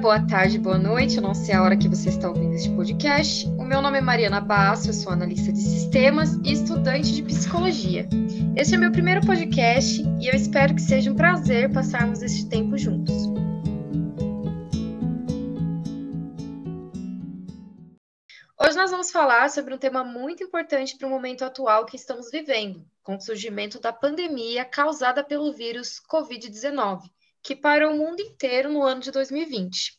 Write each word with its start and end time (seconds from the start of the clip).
boa 0.00 0.18
tarde, 0.26 0.58
boa 0.58 0.78
noite. 0.78 1.16
Eu 1.16 1.22
não 1.22 1.34
sei 1.34 1.54
a 1.54 1.62
hora 1.62 1.76
que 1.76 1.86
você 1.86 2.08
está 2.08 2.26
ouvindo 2.26 2.54
este 2.54 2.70
podcast. 2.70 3.46
O 3.58 3.64
meu 3.64 3.82
nome 3.82 3.98
é 3.98 4.00
Mariana 4.00 4.40
Basso, 4.40 4.88
eu 4.88 4.94
sou 4.94 5.12
analista 5.12 5.52
de 5.52 5.60
sistemas 5.60 6.36
e 6.42 6.52
estudante 6.52 7.14
de 7.14 7.22
psicologia. 7.22 8.08
Este 8.56 8.74
é 8.74 8.78
meu 8.78 8.90
primeiro 8.90 9.20
podcast 9.20 10.02
e 10.18 10.26
eu 10.26 10.34
espero 10.34 10.74
que 10.74 10.80
seja 10.80 11.12
um 11.12 11.14
prazer 11.14 11.70
passarmos 11.70 12.22
este 12.22 12.48
tempo 12.48 12.78
juntos. 12.78 13.14
Hoje 18.58 18.76
nós 18.76 18.90
vamos 18.90 19.10
falar 19.10 19.50
sobre 19.50 19.74
um 19.74 19.78
tema 19.78 20.02
muito 20.02 20.42
importante 20.42 20.96
para 20.96 21.06
o 21.06 21.10
momento 21.10 21.44
atual 21.44 21.84
que 21.84 21.96
estamos 21.96 22.30
vivendo, 22.30 22.82
com 23.02 23.16
o 23.16 23.20
surgimento 23.20 23.78
da 23.78 23.92
pandemia 23.92 24.64
causada 24.64 25.22
pelo 25.22 25.52
vírus 25.52 26.00
Covid-19 26.10 27.02
que 27.42 27.56
parou 27.56 27.92
o 27.92 27.96
mundo 27.96 28.20
inteiro 28.20 28.70
no 28.70 28.82
ano 28.82 29.00
de 29.00 29.10
2020. 29.10 29.98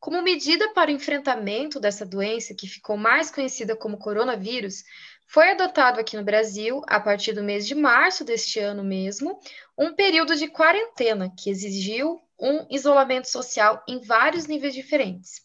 Como 0.00 0.22
medida 0.22 0.72
para 0.72 0.90
o 0.90 0.94
enfrentamento 0.94 1.80
dessa 1.80 2.06
doença, 2.06 2.54
que 2.54 2.68
ficou 2.68 2.96
mais 2.96 3.30
conhecida 3.30 3.74
como 3.74 3.98
coronavírus, 3.98 4.84
foi 5.26 5.50
adotado 5.50 6.00
aqui 6.00 6.16
no 6.16 6.24
Brasil, 6.24 6.82
a 6.86 6.98
partir 6.98 7.32
do 7.32 7.42
mês 7.42 7.66
de 7.66 7.74
março 7.74 8.24
deste 8.24 8.60
ano 8.60 8.82
mesmo, 8.82 9.38
um 9.76 9.92
período 9.94 10.34
de 10.36 10.48
quarentena 10.48 11.32
que 11.36 11.50
exigiu 11.50 12.20
um 12.40 12.66
isolamento 12.70 13.28
social 13.28 13.82
em 13.88 14.00
vários 14.00 14.46
níveis 14.46 14.72
diferentes. 14.72 15.42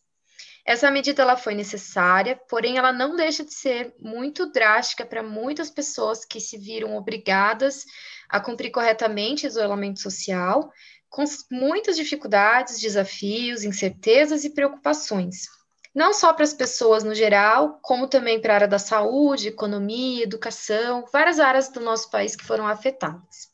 Essa 0.66 0.90
medida 0.90 1.22
ela 1.22 1.36
foi 1.36 1.54
necessária, 1.56 2.40
porém 2.48 2.78
ela 2.78 2.94
não 2.94 3.16
deixa 3.18 3.44
de 3.44 3.54
ser 3.54 3.94
muito 4.00 4.50
drástica 4.50 5.06
para 5.06 5.22
muitas 5.22 5.70
pessoas 5.70 6.24
que 6.24 6.40
se 6.40 6.58
viram 6.58 6.96
obrigadas 6.96 7.84
a 8.30 8.40
cumprir 8.40 8.72
corretamente 8.72 9.46
o 9.46 9.48
isolamento 9.48 10.00
social, 10.00 10.72
com 11.14 11.24
muitas 11.52 11.96
dificuldades, 11.96 12.80
desafios, 12.80 13.64
incertezas 13.64 14.44
e 14.44 14.50
preocupações. 14.50 15.44
Não 15.94 16.12
só 16.12 16.34
para 16.34 16.44
as 16.44 16.56
pessoas 16.56 17.04
no 17.04 17.14
geral, 17.14 17.78
como 17.84 18.08
também 18.08 18.42
para 18.42 18.54
a 18.54 18.56
área 18.56 18.68
da 18.68 18.80
saúde, 18.80 19.50
economia, 19.50 20.24
educação, 20.24 21.06
várias 21.14 21.40
áreas 21.40 21.70
do 21.70 21.80
nosso 21.80 22.10
país 22.10 22.36
que 22.36 22.44
foram 22.44 22.68
afetadas. 22.68 23.53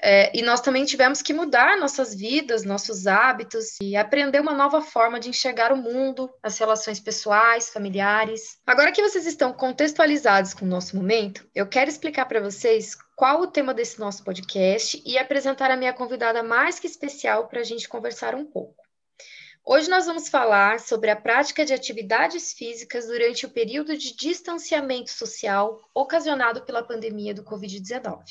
É, 0.00 0.36
e 0.36 0.42
nós 0.42 0.60
também 0.60 0.84
tivemos 0.84 1.20
que 1.20 1.34
mudar 1.34 1.76
nossas 1.76 2.14
vidas, 2.14 2.64
nossos 2.64 3.06
hábitos 3.06 3.76
e 3.82 3.96
aprender 3.96 4.40
uma 4.40 4.54
nova 4.54 4.80
forma 4.80 5.18
de 5.18 5.28
enxergar 5.28 5.72
o 5.72 5.76
mundo, 5.76 6.30
as 6.42 6.56
relações 6.58 7.00
pessoais, 7.00 7.70
familiares. 7.70 8.58
Agora 8.66 8.92
que 8.92 9.02
vocês 9.02 9.26
estão 9.26 9.52
contextualizados 9.52 10.54
com 10.54 10.64
o 10.64 10.68
nosso 10.68 10.96
momento, 10.96 11.46
eu 11.54 11.66
quero 11.66 11.90
explicar 11.90 12.26
para 12.26 12.40
vocês 12.40 12.96
qual 13.16 13.40
o 13.40 13.48
tema 13.48 13.74
desse 13.74 13.98
nosso 13.98 14.22
podcast 14.22 15.02
e 15.04 15.18
apresentar 15.18 15.70
a 15.70 15.76
minha 15.76 15.92
convidada 15.92 16.42
mais 16.42 16.78
que 16.78 16.86
especial 16.86 17.48
para 17.48 17.60
a 17.60 17.64
gente 17.64 17.88
conversar 17.88 18.34
um 18.34 18.44
pouco. 18.44 18.77
Hoje 19.64 19.90
nós 19.90 20.06
vamos 20.06 20.28
falar 20.28 20.80
sobre 20.80 21.10
a 21.10 21.16
prática 21.16 21.64
de 21.64 21.74
atividades 21.74 22.52
físicas 22.52 23.06
durante 23.06 23.44
o 23.44 23.50
período 23.50 23.96
de 23.96 24.16
distanciamento 24.16 25.10
social 25.10 25.80
ocasionado 25.94 26.62
pela 26.62 26.82
pandemia 26.82 27.34
do 27.34 27.44
Covid-19. 27.44 28.24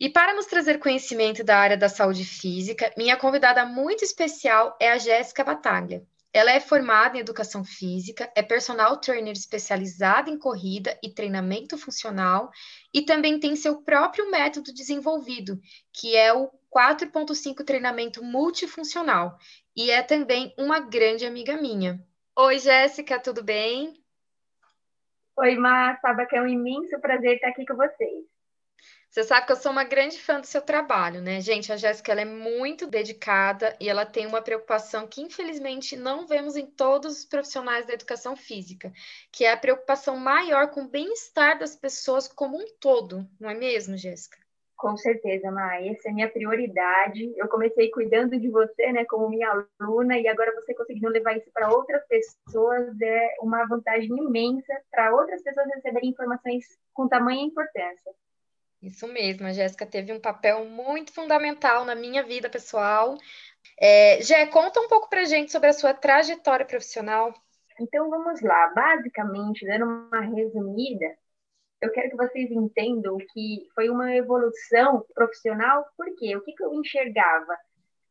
E 0.00 0.10
para 0.10 0.34
nos 0.34 0.46
trazer 0.46 0.78
conhecimento 0.78 1.44
da 1.44 1.56
área 1.56 1.76
da 1.76 1.88
saúde 1.88 2.24
física, 2.24 2.92
minha 2.96 3.16
convidada 3.16 3.64
muito 3.64 4.04
especial 4.04 4.76
é 4.80 4.90
a 4.90 4.98
Jéssica 4.98 5.44
Bataglia. 5.44 6.04
Ela 6.32 6.50
é 6.50 6.58
formada 6.58 7.16
em 7.16 7.20
educação 7.20 7.62
física, 7.62 8.28
é 8.34 8.42
personal 8.42 8.96
trainer 8.96 9.32
especializada 9.32 10.28
em 10.28 10.36
corrida 10.36 10.98
e 11.00 11.08
treinamento 11.08 11.78
funcional 11.78 12.50
e 12.92 13.02
também 13.02 13.38
tem 13.38 13.54
seu 13.54 13.82
próprio 13.82 14.28
método 14.28 14.74
desenvolvido, 14.74 15.60
que 15.92 16.16
é 16.16 16.32
o 16.32 16.50
4.5 16.76 17.64
treinamento 17.64 18.20
multifuncional, 18.24 19.38
e 19.76 19.90
é 19.90 20.02
também 20.02 20.54
uma 20.58 20.80
grande 20.80 21.26
amiga 21.26 21.56
minha. 21.56 22.00
Oi, 22.36 22.58
Jéssica, 22.58 23.18
tudo 23.18 23.42
bem? 23.42 23.94
Oi, 25.36 25.56
Má, 25.56 25.98
sabe 26.00 26.26
que 26.26 26.36
é 26.36 26.40
um 26.40 26.46
imenso 26.46 26.98
prazer 27.00 27.34
estar 27.34 27.48
aqui 27.48 27.66
com 27.66 27.74
vocês. 27.74 28.24
Você 29.10 29.22
sabe 29.22 29.46
que 29.46 29.52
eu 29.52 29.56
sou 29.56 29.70
uma 29.70 29.84
grande 29.84 30.18
fã 30.18 30.40
do 30.40 30.46
seu 30.46 30.60
trabalho, 30.60 31.20
né? 31.22 31.40
Gente, 31.40 31.72
a 31.72 31.76
Jéssica 31.76 32.10
ela 32.10 32.22
é 32.22 32.24
muito 32.24 32.84
dedicada 32.84 33.76
e 33.80 33.88
ela 33.88 34.04
tem 34.04 34.26
uma 34.26 34.42
preocupação 34.42 35.06
que 35.06 35.22
infelizmente 35.22 35.96
não 35.96 36.26
vemos 36.26 36.56
em 36.56 36.66
todos 36.66 37.18
os 37.18 37.24
profissionais 37.24 37.86
da 37.86 37.94
educação 37.94 38.34
física, 38.34 38.92
que 39.30 39.44
é 39.44 39.52
a 39.52 39.56
preocupação 39.56 40.16
maior 40.16 40.70
com 40.70 40.82
o 40.82 40.88
bem-estar 40.88 41.58
das 41.58 41.76
pessoas 41.76 42.26
como 42.26 42.56
um 42.56 42.66
todo, 42.80 43.24
não 43.38 43.48
é 43.48 43.54
mesmo, 43.54 43.96
Jéssica? 43.96 44.43
Com 44.76 44.96
certeza, 44.96 45.50
Ma, 45.50 45.80
essa 45.80 46.08
é 46.08 46.12
minha 46.12 46.28
prioridade. 46.28 47.32
Eu 47.36 47.48
comecei 47.48 47.90
cuidando 47.90 48.38
de 48.38 48.50
você, 48.50 48.92
né, 48.92 49.04
como 49.04 49.28
minha 49.28 49.66
aluna, 49.80 50.18
e 50.18 50.26
agora 50.28 50.54
você 50.54 50.74
conseguindo 50.74 51.08
levar 51.08 51.36
isso 51.36 51.50
para 51.52 51.70
outras 51.70 52.06
pessoas 52.06 53.00
é 53.00 53.34
uma 53.40 53.64
vantagem 53.66 54.10
imensa 54.10 54.74
para 54.90 55.14
outras 55.14 55.42
pessoas 55.42 55.66
receberem 55.74 56.10
informações 56.10 56.64
com 56.92 57.08
tamanha 57.08 57.44
importância. 57.44 58.12
Isso 58.82 59.08
mesmo, 59.08 59.46
a 59.46 59.52
Jéssica 59.52 59.86
teve 59.86 60.12
um 60.12 60.20
papel 60.20 60.66
muito 60.66 61.12
fundamental 61.12 61.86
na 61.86 61.94
minha 61.94 62.22
vida 62.22 62.50
pessoal. 62.50 63.16
É, 63.80 64.20
Jé, 64.20 64.44
conta 64.46 64.80
um 64.80 64.88
pouco 64.88 65.08
para 65.08 65.24
gente 65.24 65.50
sobre 65.50 65.68
a 65.68 65.72
sua 65.72 65.94
trajetória 65.94 66.66
profissional. 66.66 67.32
Então 67.80 68.10
vamos 68.10 68.42
lá, 68.42 68.72
basicamente, 68.74 69.66
dando 69.66 69.86
uma 69.86 70.20
resumida, 70.20 71.16
eu 71.84 71.92
quero 71.92 72.10
que 72.10 72.16
vocês 72.16 72.50
entendam 72.50 73.18
que 73.32 73.68
foi 73.74 73.90
uma 73.90 74.14
evolução 74.16 75.04
profissional, 75.14 75.84
porque 75.96 76.34
o 76.34 76.40
que, 76.42 76.52
que 76.54 76.64
eu 76.64 76.72
enxergava? 76.72 77.54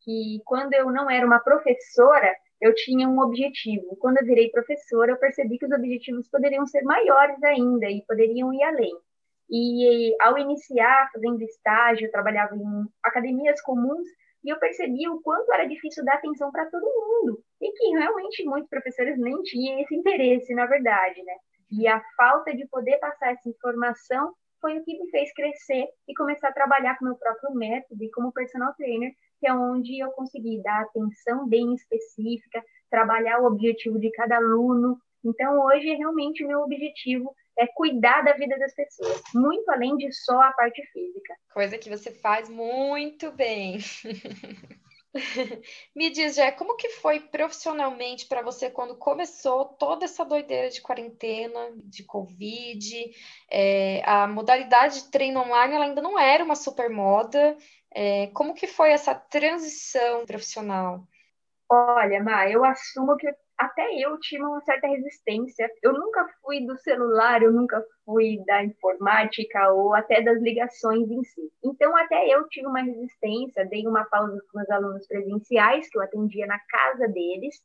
Que 0.02 0.40
quando 0.46 0.74
eu 0.74 0.92
não 0.92 1.10
era 1.10 1.26
uma 1.26 1.40
professora, 1.40 2.32
eu 2.62 2.74
tinha 2.76 3.10
um 3.10 3.20
objetivo. 3.20 3.96
Quando 3.98 4.20
eu 4.20 4.26
virei 4.26 4.52
professora, 4.52 5.12
eu 5.12 5.18
percebi 5.18 5.58
que 5.58 5.66
os 5.66 5.72
objetivos 5.72 6.30
poderiam 6.30 6.68
ser 6.68 6.84
maiores 6.84 7.42
ainda 7.44 7.90
e 7.90 8.06
poderiam 8.06 8.54
ir 8.54 8.64
além. 8.64 8.94
E 9.50 10.16
ao 10.22 10.38
iniciar 10.38 11.10
fazendo 11.12 11.42
estágio, 11.42 12.06
eu 12.06 12.12
trabalhava 12.12 12.56
em 12.56 12.86
academias 13.04 13.60
comuns 13.62 14.08
e 14.44 14.50
eu 14.50 14.60
percebi 14.60 15.10
o 15.10 15.20
quanto 15.22 15.52
era 15.52 15.66
difícil 15.66 16.06
dar 16.06 16.16
atenção 16.16 16.52
para 16.52 16.70
todo 16.70 16.84
mundo 16.84 17.42
e 17.60 17.72
que 17.72 17.98
realmente 17.98 18.46
muitos 18.46 18.70
professores 18.70 19.18
nem 19.18 19.42
tinham 19.42 19.80
esse 19.80 19.96
interesse, 19.96 20.54
na 20.54 20.66
verdade, 20.68 21.24
né? 21.24 21.34
E 21.80 21.88
a 21.88 22.02
falta 22.16 22.56
de 22.56 22.68
poder 22.68 22.98
passar 23.00 23.32
essa 23.32 23.50
informação 23.50 24.34
foi 24.62 24.78
o 24.78 24.84
que 24.84 24.98
me 24.98 25.10
fez 25.10 25.34
crescer 25.34 25.88
e 26.08 26.14
começar 26.14 26.50
a 26.50 26.54
trabalhar 26.54 26.98
com 26.98 27.06
meu 27.06 27.16
próprio 27.16 27.54
método 27.54 28.04
e 28.04 28.12
como 28.12 28.32
personal 28.32 28.74
trainer, 28.76 29.12
que 29.40 29.48
é 29.48 29.54
onde 29.54 30.00
eu 30.00 30.12
consegui 30.12 30.62
dar 30.62 30.84
atenção 30.84 31.48
bem 31.48 31.74
específica, 31.74 32.64
trabalhar 32.90 33.40
o 33.40 33.46
objetivo 33.46 34.00
de 34.00 34.10
cada 34.12 34.38
aluno. 34.38 34.98
Então, 35.26 35.60
hoje, 35.66 35.94
realmente, 35.96 36.46
o 36.46 36.48
meu 36.48 36.62
objetivo 36.62 37.36
é 37.58 37.68
cuidar 37.68 38.22
da 38.22 38.34
vida 38.34 38.58
das 38.58 38.74
pessoas, 38.74 39.22
muito 39.34 39.70
além 39.70 39.98
de 39.98 40.12
só 40.12 40.40
a 40.42 40.54
parte 40.54 40.82
física. 40.92 41.34
Coisa 41.54 41.78
que 41.78 41.90
você 41.90 42.12
faz 42.12 42.50
muito 42.50 43.32
bem. 43.32 43.80
Me 45.96 46.10
diz, 46.10 46.36
já 46.36 46.52
como 46.52 46.76
que 46.76 46.90
foi 46.90 47.20
profissionalmente 47.20 48.26
para 48.26 48.42
você 48.42 48.70
quando 48.70 48.98
começou 48.98 49.66
toda 49.66 50.06
essa 50.06 50.26
doideira 50.26 50.70
de 50.70 50.82
quarentena, 50.82 51.72
de 51.84 52.04
Covid? 52.04 53.12
É, 53.50 54.02
a 54.06 54.28
modalidade 54.28 55.04
de 55.04 55.12
treino 55.12 55.42
online 55.42 55.76
ainda 55.76 56.02
não 56.02 56.18
era 56.18 56.44
uma 56.44 56.56
super 56.56 56.90
moda. 56.90 57.56
É, 57.94 58.28
como 58.28 58.56
que 58.56 58.66
foi 58.66 58.92
essa 58.92 59.14
transição 59.14 60.26
profissional? 60.26 61.08
Olha, 61.70 62.22
Ma, 62.24 62.50
eu 62.50 62.64
assumo 62.66 63.16
que 63.18 63.28
até 63.64 63.96
eu 63.96 64.20
tinha 64.20 64.46
uma 64.46 64.62
certa 64.62 64.88
resistência. 64.88 65.70
Eu 65.82 65.94
nunca 65.94 66.28
fui 66.42 66.66
do 66.66 66.78
celular, 66.78 67.42
eu 67.42 67.52
nunca 67.52 67.84
fui 68.06 68.44
da 68.46 68.64
informática 68.64 69.72
ou 69.72 69.94
até 69.94 70.22
das 70.22 70.42
ligações 70.42 71.10
em 71.10 71.24
si. 71.24 71.52
Então, 71.64 71.96
até 71.96 72.28
eu 72.28 72.48
tive 72.50 72.68
uma 72.68 72.82
resistência, 72.82 73.66
dei 73.66 73.88
uma 73.88 74.04
pausa 74.06 74.40
com 74.52 74.60
os 74.62 74.70
alunos 74.70 75.08
presenciais, 75.08 75.90
que 75.90 75.98
eu 75.98 76.02
atendia 76.02 76.46
na 76.46 76.60
casa 76.60 77.08
deles, 77.08 77.56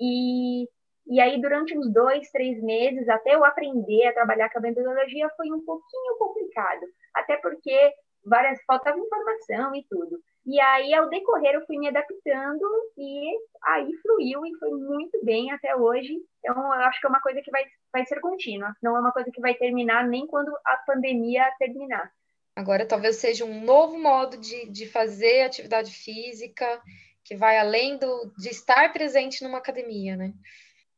e, 0.00 0.66
e 1.06 1.20
aí, 1.20 1.40
durante 1.40 1.76
uns 1.76 1.92
dois, 1.92 2.30
três 2.30 2.62
meses, 2.62 3.08
até 3.08 3.34
eu 3.34 3.44
aprender 3.44 4.06
a 4.06 4.14
trabalhar 4.14 4.48
com 4.50 4.58
a 4.58 4.62
metodologia, 4.62 5.28
foi 5.36 5.50
um 5.52 5.64
pouquinho 5.64 6.16
complicado, 6.18 6.86
até 7.14 7.36
porque 7.36 7.92
várias 8.24 8.62
faltava 8.64 8.98
informação 8.98 9.74
e 9.74 9.84
tudo. 9.88 10.20
E 10.46 10.58
aí, 10.60 10.94
ao 10.94 11.08
decorrer, 11.08 11.54
eu 11.54 11.66
fui 11.66 11.78
me 11.78 11.88
adaptando 11.88 12.64
e 12.96 13.38
aí 13.64 13.92
fluiu 14.02 14.44
e 14.46 14.54
foi 14.58 14.70
muito 14.70 15.22
bem 15.24 15.52
até 15.52 15.76
hoje. 15.76 16.16
Então, 16.38 16.56
eu 16.56 16.80
acho 16.82 17.00
que 17.00 17.06
é 17.06 17.10
uma 17.10 17.20
coisa 17.20 17.42
que 17.42 17.50
vai, 17.50 17.64
vai 17.92 18.06
ser 18.06 18.20
contínua, 18.20 18.74
não 18.82 18.96
é 18.96 19.00
uma 19.00 19.12
coisa 19.12 19.30
que 19.30 19.40
vai 19.40 19.54
terminar 19.54 20.06
nem 20.08 20.26
quando 20.26 20.50
a 20.64 20.76
pandemia 20.86 21.44
terminar. 21.58 22.10
Agora, 22.56 22.86
talvez 22.86 23.16
seja 23.16 23.44
um 23.44 23.64
novo 23.64 23.98
modo 23.98 24.36
de, 24.36 24.66
de 24.70 24.86
fazer 24.86 25.42
atividade 25.42 25.92
física, 25.92 26.80
que 27.24 27.36
vai 27.36 27.58
além 27.58 27.96
do, 27.96 28.32
de 28.36 28.48
estar 28.48 28.92
presente 28.92 29.44
numa 29.44 29.58
academia, 29.58 30.16
né? 30.16 30.32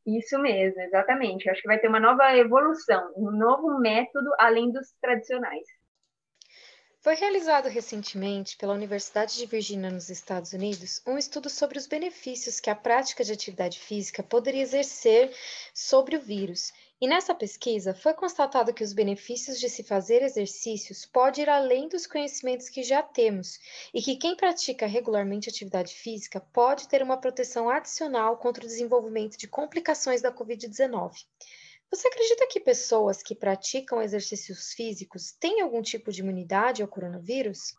Isso 0.05 0.37
mesmo, 0.39 0.81
exatamente. 0.81 1.45
Eu 1.45 1.51
acho 1.51 1.61
que 1.61 1.67
vai 1.67 1.79
ter 1.79 1.87
uma 1.87 1.99
nova 1.99 2.35
evolução, 2.35 3.13
um 3.15 3.31
novo 3.31 3.79
método 3.79 4.29
além 4.37 4.71
dos 4.71 4.91
tradicionais. 5.01 5.67
Foi 7.03 7.15
realizado 7.15 7.67
recentemente 7.67 8.55
pela 8.55 8.73
Universidade 8.73 9.35
de 9.35 9.45
Virgínia, 9.45 9.91
nos 9.91 10.09
Estados 10.09 10.53
Unidos, 10.53 11.01
um 11.05 11.17
estudo 11.17 11.49
sobre 11.49 11.77
os 11.77 11.85
benefícios 11.85 12.61
que 12.61 12.69
a 12.69 12.75
prática 12.75 13.25
de 13.25 13.33
atividade 13.33 13.77
física 13.77 14.23
poderia 14.23 14.61
exercer 14.61 15.35
sobre 15.73 16.15
o 16.15 16.21
vírus. 16.21 16.71
E 17.01 17.05
nessa 17.05 17.35
pesquisa 17.35 17.93
foi 17.93 18.13
constatado 18.13 18.73
que 18.73 18.85
os 18.85 18.93
benefícios 18.93 19.59
de 19.59 19.67
se 19.67 19.83
fazer 19.83 20.21
exercícios 20.21 21.05
pode 21.05 21.41
ir 21.41 21.49
além 21.49 21.89
dos 21.89 22.07
conhecimentos 22.07 22.69
que 22.69 22.83
já 22.83 23.03
temos 23.03 23.59
e 23.93 24.01
que 24.01 24.15
quem 24.15 24.37
pratica 24.37 24.87
regularmente 24.87 25.49
atividade 25.49 25.93
física 25.93 26.39
pode 26.53 26.87
ter 26.87 27.03
uma 27.03 27.17
proteção 27.17 27.69
adicional 27.69 28.37
contra 28.37 28.63
o 28.63 28.67
desenvolvimento 28.67 29.37
de 29.37 29.45
complicações 29.45 30.21
da 30.21 30.31
COVID-19. 30.31 31.25
Você 31.93 32.07
acredita 32.07 32.47
que 32.49 32.59
pessoas 32.59 33.21
que 33.21 33.35
praticam 33.35 34.01
exercícios 34.01 34.73
físicos 34.73 35.31
têm 35.33 35.61
algum 35.61 35.79
tipo 35.79 36.11
de 36.11 36.21
imunidade 36.21 36.81
ao 36.81 36.87
coronavírus? 36.87 37.75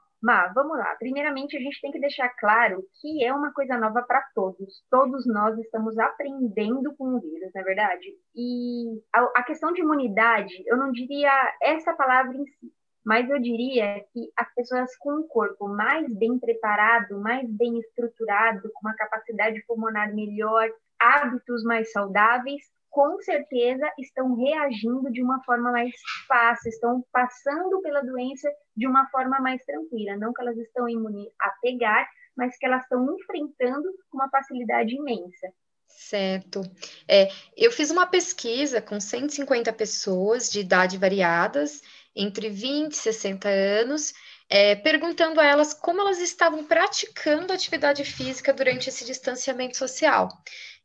Vamos 0.55 0.79
lá. 0.79 0.95
Primeiramente, 1.01 1.57
a 1.57 1.61
gente 1.61 1.81
tem 1.81 1.91
que 1.91 1.99
deixar 1.99 2.29
claro 2.39 2.85
que 3.01 3.25
é 3.25 3.35
uma 3.35 3.53
coisa 3.53 3.77
nova 3.77 4.03
para 4.03 4.25
todos. 4.33 4.85
Todos 4.89 5.27
nós 5.27 5.59
estamos 5.59 5.99
aprendendo 5.99 6.95
com 6.97 7.17
o 7.17 7.21
vírus, 7.21 7.51
não 7.53 7.61
é 7.61 7.65
verdade? 7.65 8.07
E 8.37 9.03
a 9.13 9.43
questão 9.43 9.73
de 9.73 9.81
imunidade, 9.81 10.63
eu 10.65 10.77
não 10.77 10.93
diria 10.93 11.33
essa 11.61 11.93
palavra 11.93 12.37
em 12.37 12.47
si, 12.47 12.73
mas 13.05 13.29
eu 13.29 13.41
diria 13.41 14.01
que 14.13 14.31
as 14.37 14.55
pessoas 14.55 14.97
com 14.99 15.13
um 15.13 15.27
corpo 15.27 15.67
mais 15.67 16.07
bem 16.15 16.39
preparado, 16.39 17.21
mais 17.21 17.51
bem 17.51 17.81
estruturado, 17.81 18.71
com 18.73 18.87
uma 18.87 18.95
capacidade 18.95 19.61
pulmonar 19.67 20.15
melhor, 20.15 20.71
hábitos 21.01 21.65
mais 21.65 21.91
saudáveis, 21.91 22.63
com 22.95 23.21
certeza 23.21 23.93
estão 23.99 24.37
reagindo 24.37 25.11
de 25.11 25.21
uma 25.21 25.43
forma 25.43 25.73
mais 25.73 25.93
fácil, 26.29 26.69
estão 26.69 27.05
passando 27.13 27.83
pela 27.83 28.01
doença 28.03 28.49
de 28.77 28.87
uma 28.87 29.05
forma 29.11 29.41
mais 29.41 29.61
tranquila. 29.65 30.17
Não 30.17 30.33
que 30.33 30.41
elas 30.41 30.57
estão 30.57 30.89
imunes 30.89 31.29
a 31.43 31.51
pegar, 31.61 32.09
mas 32.37 32.57
que 32.57 32.65
elas 32.65 32.83
estão 32.83 33.05
enfrentando 33.13 33.93
com 34.09 34.19
uma 34.19 34.31
facilidade 34.31 34.95
imensa. 34.95 35.53
Certo. 35.89 36.63
É, 37.09 37.29
eu 37.57 37.73
fiz 37.73 37.91
uma 37.91 38.07
pesquisa 38.07 38.81
com 38.81 39.01
150 39.01 39.73
pessoas 39.73 40.49
de 40.49 40.61
idade 40.61 40.97
variadas, 40.97 41.83
entre 42.15 42.49
20 42.49 42.93
e 42.93 42.97
60 42.97 43.49
anos, 43.49 44.15
é, 44.49 44.77
perguntando 44.77 45.41
a 45.41 45.45
elas 45.45 45.75
como 45.75 46.01
elas 46.01 46.21
estavam 46.21 46.65
praticando 46.65 47.53
atividade 47.53 48.05
física 48.05 48.53
durante 48.53 48.89
esse 48.89 49.05
distanciamento 49.05 49.77
social. 49.77 50.29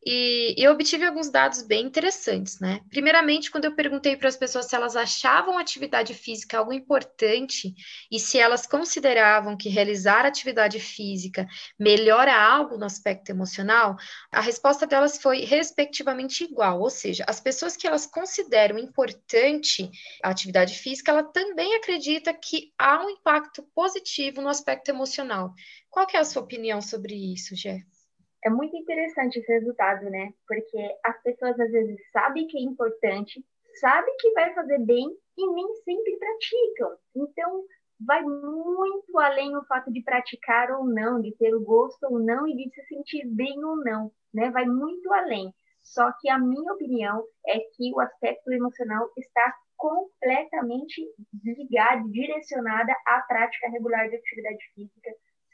E 0.06 0.56
eu 0.58 0.72
obtive 0.72 1.06
alguns 1.06 1.30
dados 1.30 1.62
bem 1.62 1.86
interessantes, 1.86 2.58
né? 2.60 2.80
Primeiramente, 2.90 3.52
quando 3.52 3.66
eu 3.66 3.76
perguntei 3.76 4.16
para 4.16 4.30
as 4.30 4.38
pessoas 4.38 4.66
se 4.66 4.76
elas 4.76 4.96
achavam 4.96 5.58
atividade 5.58 6.14
física 6.14 6.58
algo 6.58 6.72
importante 6.72 7.76
e 8.10 8.18
se 8.18 8.40
elas 8.40 8.66
consideravam 8.66 9.58
que 9.58 9.68
realizar 9.68 10.26
atividade 10.26 10.80
física 10.80 11.46
melhora 11.78 12.34
algo 12.34 12.78
no 12.78 12.86
aspecto 12.86 13.30
emocional, 13.30 13.98
a 14.32 14.40
resposta 14.40 14.88
delas 14.88 15.22
foi 15.22 15.44
respectivamente 15.44 16.46
igual, 16.46 16.80
ou 16.80 16.90
seja, 16.90 17.26
as 17.28 17.42
pessoas 17.42 17.76
que 17.76 17.86
elas 17.86 18.06
consideram 18.06 18.80
importante 18.80 19.90
a 20.24 20.30
atividade 20.30 20.76
física, 20.76 21.12
ela 21.12 21.24
também 21.24 21.76
acredita 21.76 22.34
que 22.34 22.72
há 22.78 23.04
um 23.06 23.10
impacto 23.10 23.64
positivo 23.76 24.42
no 24.42 24.48
aspecto 24.48 24.90
emocional. 24.90 25.54
Qual 25.90 26.08
é 26.14 26.18
a 26.18 26.26
sua 26.26 26.42
opinião 26.42 26.82
sobre 26.82 27.16
isso, 27.16 27.54
Jeff? 27.54 27.99
É 28.44 28.50
muito 28.50 28.76
interessante 28.76 29.40
esse 29.40 29.52
resultado, 29.52 30.10
né? 30.10 30.34
Porque 30.48 30.78
as 31.06 31.22
pessoas 31.22 31.60
às 31.60 31.72
vezes 31.72 31.98
sabem 32.12 32.48
que 32.48 32.58
é 32.58 32.62
importante, 32.62 33.44
sabem 33.80 34.16
que 34.18 34.32
vai 34.32 34.54
fazer 34.54 34.80
bem 34.80 35.08
e 35.38 35.54
nem 35.54 35.68
sempre 35.84 36.18
praticam. 36.18 36.98
Então, 37.16 37.64
vai 38.06 38.22
muito 38.22 39.20
além 39.20 39.56
o 39.56 39.66
fato 39.66 39.92
de 39.92 40.02
praticar 40.04 40.72
ou 40.72 40.86
não, 40.86 41.22
de 41.22 41.36
ter 41.36 41.54
o 41.54 41.64
gosto 41.64 42.04
ou 42.04 42.20
não 42.20 42.48
e 42.48 42.56
de 42.56 42.74
se 42.74 42.82
sentir 42.88 43.28
bem 43.28 43.64
ou 43.64 43.78
não, 43.84 44.12
né? 44.34 44.50
Vai 44.52 44.66
muito 44.66 45.12
além. 45.14 45.54
Só 45.84 46.12
que 46.20 46.30
a 46.30 46.38
minha 46.38 46.74
opinião 46.74 47.24
é 47.48 47.60
que 47.60 47.92
o 47.94 48.00
aspecto 48.00 48.52
emocional 48.52 49.10
está 49.18 49.54
completamente 49.76 51.02
ligado, 51.44 52.10
direcionada 52.12 52.94
à 53.08 53.22
prática 53.22 53.70
regular 53.70 54.10
de 54.10 54.16
atividade 54.18 54.64
física. 54.76 55.10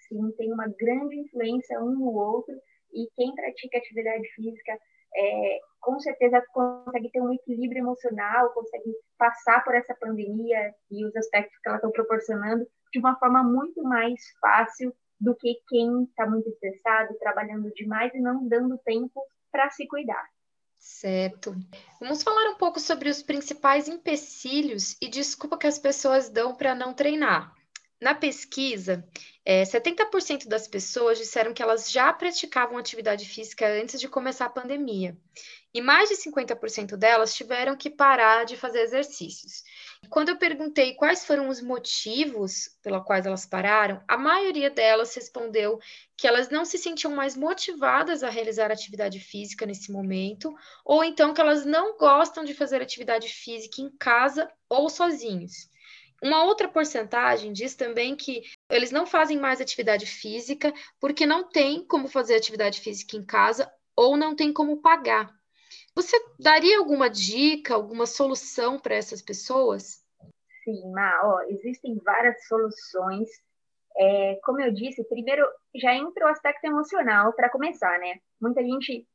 Sim, 0.08 0.32
tem 0.38 0.52
uma 0.52 0.68
grande 0.80 1.16
influência 1.16 1.80
um 1.80 1.92
no 1.92 2.12
outro 2.12 2.54
e 2.96 3.10
quem 3.16 3.36
pratica 3.36 3.78
atividade 3.78 4.28
física 4.34 4.80
é, 5.18 5.60
com 5.80 6.00
certeza 6.00 6.44
consegue 6.52 7.10
ter 7.12 7.22
um 7.22 7.34
equilíbrio 7.34 7.80
emocional, 7.80 8.54
consegue 8.54 8.94
passar 9.18 9.64
por 9.64 9.76
essa 9.76 9.96
pandemia 9.96 10.74
e 10.92 11.06
os 11.06 11.16
aspectos 11.16 11.58
que 11.62 11.70
ela 11.70 11.78
está 11.78 11.90
proporcionando 11.90 12.66
de 12.92 13.00
uma 13.00 13.18
forma 13.18 13.44
muito 13.44 13.82
mais 13.84 14.20
fácil 14.42 14.94
do 15.20 15.36
que 15.36 15.56
quem 15.70 16.04
está 16.04 16.30
muito 16.30 16.50
estressado, 16.50 17.18
trabalhando 17.20 17.72
demais 17.74 18.14
e 18.14 18.20
não 18.20 18.48
dando 18.48 18.78
tempo 18.80 19.22
para 19.52 19.70
se 19.70 19.88
cuidar. 19.88 20.26
Certo. 20.78 21.56
Vamos 22.00 22.22
falar 22.22 22.52
um 22.52 22.58
pouco 22.58 22.80
sobre 22.80 23.10
os 23.10 23.24
principais 23.24 23.88
empecilhos 23.88 24.96
e 25.02 25.08
desculpa 25.08 25.58
que 25.58 25.68
as 25.68 25.80
pessoas 25.80 26.30
dão 26.30 26.54
para 26.54 26.76
não 26.76 26.94
treinar. 26.94 27.54
Na 28.06 28.14
pesquisa, 28.14 29.04
é, 29.44 29.64
70% 29.64 30.48
das 30.48 30.68
pessoas 30.68 31.18
disseram 31.18 31.52
que 31.56 31.64
elas 31.64 31.90
já 31.90 32.14
praticavam 32.14 32.78
atividade 32.78 33.26
física 33.26 33.68
antes 33.68 34.00
de 34.00 34.08
começar 34.08 34.46
a 34.46 34.50
pandemia. 34.50 35.18
E 35.74 35.82
mais 35.82 36.10
de 36.10 36.16
50% 36.16 36.96
delas 36.98 37.34
tiveram 37.34 37.76
que 37.76 37.90
parar 37.90 38.46
de 38.46 38.56
fazer 38.58 38.82
exercícios. 38.82 39.64
Quando 40.08 40.30
eu 40.30 40.38
perguntei 40.38 40.94
quais 40.94 41.26
foram 41.26 41.50
os 41.50 41.64
motivos 41.64 42.70
pelos 42.84 43.04
quais 43.04 43.26
elas 43.26 43.48
pararam, 43.48 44.00
a 44.08 44.20
maioria 44.20 44.70
delas 44.70 45.16
respondeu 45.16 45.80
que 46.16 46.28
elas 46.28 46.50
não 46.50 46.64
se 46.64 46.78
sentiam 46.78 47.12
mais 47.12 47.36
motivadas 47.36 48.22
a 48.22 48.30
realizar 48.30 48.72
atividade 48.72 49.20
física 49.20 49.66
nesse 49.66 49.92
momento, 49.92 50.54
ou 50.86 51.04
então 51.04 51.34
que 51.34 51.42
elas 51.42 51.66
não 51.66 51.98
gostam 51.98 52.44
de 52.44 52.54
fazer 52.54 52.84
atividade 52.84 53.30
física 53.30 53.82
em 53.82 53.90
casa 53.98 54.48
ou 54.70 54.92
sozinhos. 54.92 55.74
Uma 56.22 56.44
outra 56.44 56.68
porcentagem 56.68 57.52
diz 57.52 57.76
também 57.76 58.16
que 58.16 58.44
eles 58.70 58.92
não 58.92 59.06
fazem 59.06 59.40
mais 59.40 59.62
atividade 59.62 60.06
física 60.06 60.74
porque 61.00 61.26
não 61.26 61.48
tem 61.48 61.86
como 61.86 62.08
fazer 62.08 62.36
atividade 62.36 62.82
física 62.82 63.18
em 63.18 63.26
casa 63.26 63.72
ou 63.96 64.18
não 64.18 64.36
tem 64.36 64.52
como 64.52 64.82
pagar. 64.82 65.34
Você 65.94 66.18
daria 66.40 66.78
alguma 66.78 67.10
dica, 67.10 67.74
alguma 67.74 68.06
solução 68.06 68.80
para 68.80 68.96
essas 68.96 69.22
pessoas? 69.22 70.04
Sim, 70.64 70.92
Ma, 70.92 71.22
ó, 71.24 71.42
existem 71.44 71.98
várias 72.04 72.46
soluções. 72.48 73.30
É, 73.98 74.40
como 74.44 74.60
eu 74.60 74.74
disse, 74.74 75.04
primeiro 75.06 75.48
já 75.76 75.94
entra 75.94 76.26
o 76.26 76.30
aspecto 76.30 76.66
emocional 76.66 77.32
para 77.34 77.50
começar, 77.50 77.98
né? 78.00 78.20
Muita 78.42 78.62
gente 78.62 79.08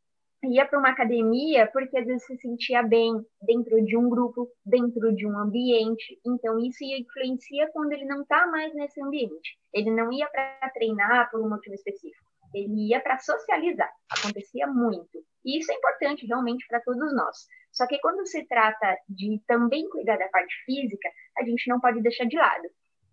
ia 0.45 0.67
para 0.67 0.79
uma 0.79 0.91
academia 0.91 1.67
porque 1.73 1.99
às 1.99 2.07
vezes 2.07 2.25
se 2.25 2.37
sentia 2.39 2.83
bem 2.83 3.13
dentro 3.43 3.85
de 3.85 3.97
um 3.97 4.09
grupo, 4.09 4.49
dentro 4.65 5.15
de 5.15 5.27
um 5.27 5.39
ambiente. 5.39 6.19
Então, 6.25 6.59
isso 6.59 6.83
influencia 6.83 7.71
quando 7.73 7.93
ele 7.93 8.05
não 8.07 8.23
está 8.23 8.47
mais 8.47 8.75
nesse 8.75 9.03
ambiente. 9.03 9.59
Ele 9.73 9.91
não 9.91 10.13
ia 10.13 10.29
para 10.29 10.71
treinar 10.71 11.31
por 11.31 11.41
um 11.41 11.49
motivo 11.49 11.75
específico. 11.75 12.31
Ele 12.55 12.89
ia 12.89 13.01
para 13.01 13.19
socializar. 13.19 13.91
Acontecia 14.19 14.67
muito. 14.67 15.23
E 15.45 15.59
isso 15.59 15.71
é 15.71 15.75
importante 15.75 16.27
realmente 16.27 16.67
para 16.69 16.81
todos 16.81 17.15
nós. 17.15 17.47
Só 17.73 17.87
que 17.87 17.99
quando 18.01 18.27
se 18.27 18.45
trata 18.47 18.97
de 19.09 19.41
também 19.47 19.89
cuidar 19.89 20.17
da 20.17 20.29
parte 20.29 20.55
física, 20.65 21.09
a 21.39 21.45
gente 21.45 21.69
não 21.69 21.81
pode 21.81 22.03
deixar 22.03 22.25
de 22.25 22.37
lado. 22.37 22.69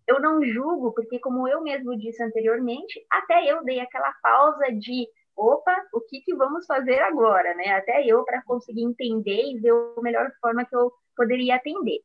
Eu 0.08 0.22
não 0.22 0.42
julgo, 0.44 0.94
porque 0.94 1.20
como 1.20 1.48
eu 1.48 1.62
mesmo 1.62 1.96
disse 1.98 2.24
anteriormente, 2.24 3.06
até 3.12 3.46
eu 3.52 3.64
dei 3.64 3.80
aquela 3.80 4.12
pausa 4.24 4.72
de 4.72 5.08
opa, 5.38 5.76
o 5.94 6.02
que, 6.02 6.22
que 6.22 6.36
vamos 6.36 6.66
fazer 6.66 7.00
agora, 7.00 7.54
né? 7.56 7.70
Até 7.74 8.04
eu 8.06 8.24
para 8.26 8.42
conseguir 8.44 8.84
entender 8.84 9.52
e 9.52 9.60
ver 9.60 9.72
a 9.72 10.02
melhor 10.02 10.32
forma 10.42 10.66
que 10.66 10.76
eu 10.76 10.92
poderia 11.16 11.56
atender. 11.56 12.00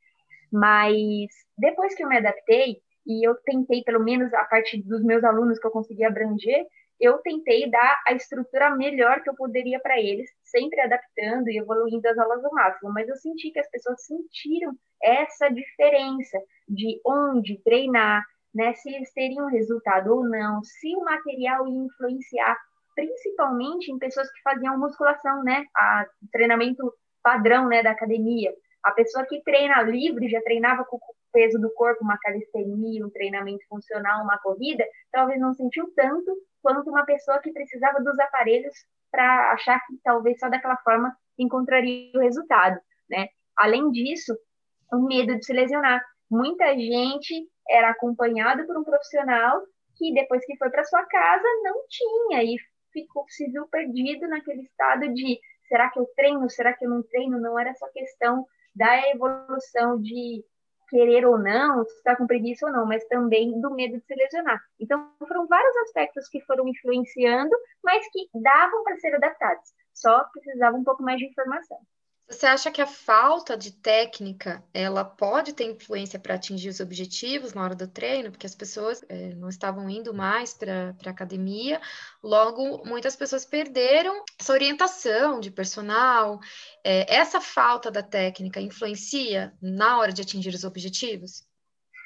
Mas 0.53 1.29
depois 1.57 1.95
que 1.95 2.05
eu 2.05 2.09
me 2.09 2.19
adaptei 2.19 2.77
e 3.07 3.27
eu 3.27 3.35
tentei, 3.45 3.83
pelo 3.83 4.05
menos 4.05 4.33
a 4.35 4.45
parte 4.45 4.81
dos 4.83 5.03
meus 5.03 5.25
alunos 5.25 5.59
que 5.59 5.67
eu 5.67 5.71
consegui 5.71 6.05
abranger, 6.05 6.67
eu 7.01 7.19
tentei 7.19 7.69
dar 7.69 8.01
a 8.07 8.12
estrutura 8.12 8.77
melhor 8.77 9.23
que 9.23 9.31
eu 9.31 9.35
poderia 9.35 9.81
para 9.81 9.99
eles, 9.99 10.31
sempre 10.45 10.81
adaptando 10.81 11.49
e 11.49 11.59
evoluindo 11.59 12.07
as 12.07 12.17
aulas 12.17 12.45
ao 12.45 12.53
máximo. 12.53 12.93
Mas 12.93 13.09
eu 13.09 13.17
senti 13.17 13.51
que 13.51 13.59
as 13.59 13.69
pessoas 13.71 14.05
sentiram 14.05 14.73
essa 15.03 15.49
diferença 15.49 16.39
de 16.69 17.01
onde 17.05 17.61
treinar, 17.65 18.23
né? 18.55 18.75
Se 18.75 18.95
eles 18.95 19.12
teriam 19.12 19.47
resultado 19.47 20.15
ou 20.15 20.23
não, 20.23 20.62
se 20.62 20.95
o 20.95 21.05
material 21.05 21.67
ia 21.67 21.87
influenciar 21.87 22.57
principalmente 22.94 23.90
em 23.90 23.99
pessoas 23.99 24.30
que 24.30 24.42
faziam 24.42 24.78
musculação, 24.78 25.42
né? 25.42 25.64
A 25.76 26.06
treinamento 26.30 26.92
padrão, 27.22 27.68
né, 27.68 27.82
da 27.82 27.92
academia. 27.92 28.52
A 28.82 28.90
pessoa 28.90 29.25
que 29.26 29.42
treina 29.42 29.80
livre, 29.82 30.28
já 30.28 30.40
treinava 30.42 30.84
com 30.84 30.96
o 30.96 31.00
peso 31.32 31.58
do 31.58 31.72
corpo, 31.75 32.02
uma 32.02 32.18
calistenia, 32.18 33.06
um 33.06 33.11
treinamento 33.11 33.64
funcional, 33.68 34.25
uma 34.25 34.38
corrida, 34.38 34.84
talvez 35.12 35.40
não 35.40 35.54
sentiu 35.54 35.90
tanto 35.94 36.37
quanto 36.61 36.90
uma 36.90 37.04
pessoa 37.04 37.38
que 37.40 37.52
precisava 37.52 38.00
dos 38.02 38.18
aparelhos 38.18 38.75
para 39.11 39.52
achar 39.52 39.78
que 39.87 39.99
talvez 40.02 40.38
só 40.38 40.49
daquela 40.49 40.76
forma 40.78 41.16
encontraria 41.38 42.12
o 42.16 42.20
resultado, 42.20 42.80
né? 43.08 43.28
Além 43.56 43.90
disso, 43.90 44.37
o 44.92 45.06
medo 45.06 45.37
de 45.37 45.44
se 45.44 45.52
lesionar. 45.52 46.04
Muita 46.30 46.75
gente 46.75 47.49
era 47.68 47.90
acompanhado 47.90 48.66
por 48.66 48.76
um 48.76 48.84
profissional 48.84 49.62
que 49.96 50.12
depois 50.12 50.44
que 50.44 50.56
foi 50.56 50.70
para 50.70 50.84
sua 50.84 51.04
casa 51.04 51.44
não 51.62 51.87
tinha 51.88 52.42
e 52.42 52.56
ficou 52.92 53.25
se 53.28 53.50
viu 53.50 53.66
perdido 53.68 54.28
naquele 54.28 54.62
estado 54.62 55.12
de 55.12 55.40
será 55.68 55.90
que 55.90 55.99
eu 55.99 56.06
treino, 56.16 56.49
será 56.50 56.72
que 56.72 56.84
eu 56.84 56.90
não 56.90 57.02
treino? 57.02 57.40
Não 57.40 57.58
era 57.58 57.75
só 57.75 57.88
questão 57.88 58.46
da 58.75 59.08
evolução 59.11 60.00
de 60.00 60.44
querer 60.88 61.26
ou 61.26 61.38
não, 61.38 61.84
se 61.87 61.96
está 61.96 62.14
com 62.14 62.26
preguiça 62.26 62.66
ou 62.66 62.72
não, 62.72 62.87
mas 62.87 63.02
também 63.08 63.58
do 63.58 63.70
medo 63.75 63.96
de 63.96 64.04
se 64.04 64.14
lesionar. 64.14 64.61
Então, 64.78 65.11
foram 65.26 65.46
vários 65.46 65.75
aspectos 65.78 66.28
que 66.28 66.42
foram 66.42 66.68
influenciando, 66.68 67.56
mas 67.82 68.06
que 68.11 68.28
davam 68.34 68.84
para 68.84 68.99
ser 68.99 69.14
adaptados, 69.14 69.72
só 69.94 70.22
precisava 70.25 70.76
um 70.76 70.84
pouco 70.84 71.02
mais 71.02 71.18
de 71.18 71.25
informação. 71.25 71.78
Você 72.29 72.47
acha 72.47 72.71
que 72.71 72.81
a 72.81 72.87
falta 72.87 73.57
de 73.57 73.73
técnica 73.73 74.64
ela 74.73 75.05
pode 75.05 75.52
ter 75.52 75.64
influência 75.64 76.19
para 76.19 76.35
atingir 76.35 76.69
os 76.69 76.81
objetivos 76.81 77.52
na 77.52 77.62
hora 77.62 77.75
do 77.75 77.87
treino, 77.87 78.31
porque 78.31 78.47
as 78.47 78.55
pessoas 78.55 79.05
é, 79.09 79.35
não 79.35 79.49
estavam 79.49 79.88
indo 79.91 80.14
mais 80.14 80.55
para 80.55 80.97
a 81.05 81.11
academia, 81.11 81.81
logo 82.23 82.85
muitas 82.87 83.17
pessoas 83.17 83.45
perderam 83.45 84.25
essa 84.38 84.52
orientação 84.52 85.41
de 85.41 85.50
personal. 85.50 86.41
É, 86.83 87.14
essa 87.14 87.41
falta 87.41 87.91
da 87.91 88.02
técnica 88.02 88.61
influencia 88.61 89.52
na 89.61 89.99
hora 89.99 90.12
de 90.12 90.23
atingir 90.23 90.55
os 90.55 90.64
objetivos? 90.64 91.47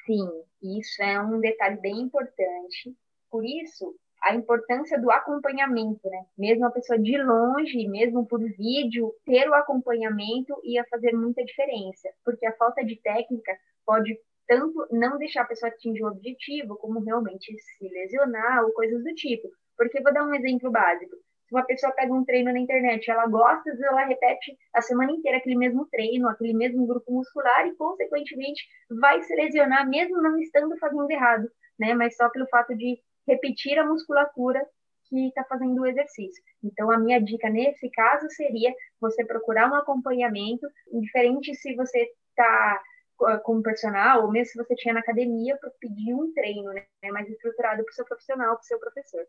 Sim, 0.05 0.27
isso 0.61 1.01
é 1.03 1.21
um 1.21 1.39
detalhe 1.39 1.79
bem 1.79 1.99
importante. 1.99 2.95
Por 3.29 3.45
isso, 3.45 3.95
a 4.23 4.35
importância 4.35 4.99
do 4.99 5.11
acompanhamento, 5.11 6.09
né? 6.09 6.25
Mesmo 6.37 6.65
a 6.65 6.71
pessoa 6.71 6.97
de 6.99 7.17
longe, 7.17 7.87
mesmo 7.87 8.25
por 8.25 8.39
vídeo, 8.39 9.13
ter 9.25 9.49
o 9.49 9.53
acompanhamento 9.53 10.59
ia 10.63 10.83
fazer 10.89 11.13
muita 11.13 11.43
diferença, 11.43 12.09
porque 12.25 12.45
a 12.45 12.53
falta 12.53 12.83
de 12.83 12.99
técnica 13.01 13.53
pode 13.85 14.17
tanto 14.47 14.87
não 14.91 15.17
deixar 15.17 15.41
a 15.41 15.47
pessoa 15.47 15.69
atingir 15.69 16.03
o 16.03 16.07
objetivo, 16.07 16.77
como 16.77 17.01
realmente 17.01 17.53
se 17.59 17.89
lesionar 17.89 18.63
ou 18.63 18.71
coisas 18.71 19.03
do 19.03 19.13
tipo. 19.13 19.49
Porque 19.77 20.01
vou 20.01 20.13
dar 20.13 20.23
um 20.23 20.33
exemplo 20.33 20.71
básico. 20.71 21.15
Se 21.47 21.55
uma 21.55 21.65
pessoa 21.65 21.93
pega 21.93 22.13
um 22.13 22.25
treino 22.25 22.51
na 22.51 22.59
internet, 22.59 23.09
ela 23.09 23.25
gosta, 23.27 23.69
ela 23.69 24.05
repete 24.05 24.57
a 24.73 24.81
semana 24.81 25.11
inteira 25.11 25.37
aquele 25.37 25.55
mesmo 25.55 25.87
treino, 25.87 26.27
aquele 26.27 26.53
mesmo 26.53 26.85
grupo 26.85 27.11
muscular 27.11 27.65
e, 27.67 27.75
consequentemente, 27.75 28.65
vai 28.99 29.21
se 29.23 29.33
lesionar, 29.33 29.87
mesmo 29.87 30.21
não 30.21 30.37
estando 30.39 30.77
fazendo 30.77 31.09
errado, 31.09 31.49
né? 31.79 31.93
Mas 31.93 32.17
só 32.17 32.29
pelo 32.29 32.47
fato 32.47 32.75
de 32.75 32.99
repetir 33.27 33.77
a 33.77 33.85
musculatura 33.85 34.65
que 35.09 35.27
está 35.27 35.43
fazendo 35.45 35.81
o 35.81 35.85
exercício. 35.85 36.43
Então, 36.63 36.91
a 36.91 36.97
minha 36.97 37.19
dica 37.19 37.49
nesse 37.49 37.89
caso 37.89 38.29
seria 38.29 38.73
você 38.99 39.25
procurar 39.25 39.71
um 39.71 39.75
acompanhamento, 39.75 40.67
diferente 40.91 41.55
se 41.55 41.75
você 41.75 42.09
está 42.29 42.81
como 43.43 43.63
personal, 43.63 44.23
ou 44.23 44.31
mesmo 44.31 44.51
se 44.51 44.57
você 44.57 44.75
tinha 44.75 44.93
na 44.93 44.99
academia, 44.99 45.57
para 45.57 45.71
pedir 45.79 46.13
um 46.13 46.31
treino 46.33 46.71
né, 46.71 46.85
mais 47.11 47.27
estruturado 47.27 47.83
para 47.83 47.91
o 47.91 47.95
seu 47.95 48.05
profissional, 48.05 48.55
para 48.55 48.61
o 48.61 48.65
seu 48.65 48.79
professor 48.79 49.25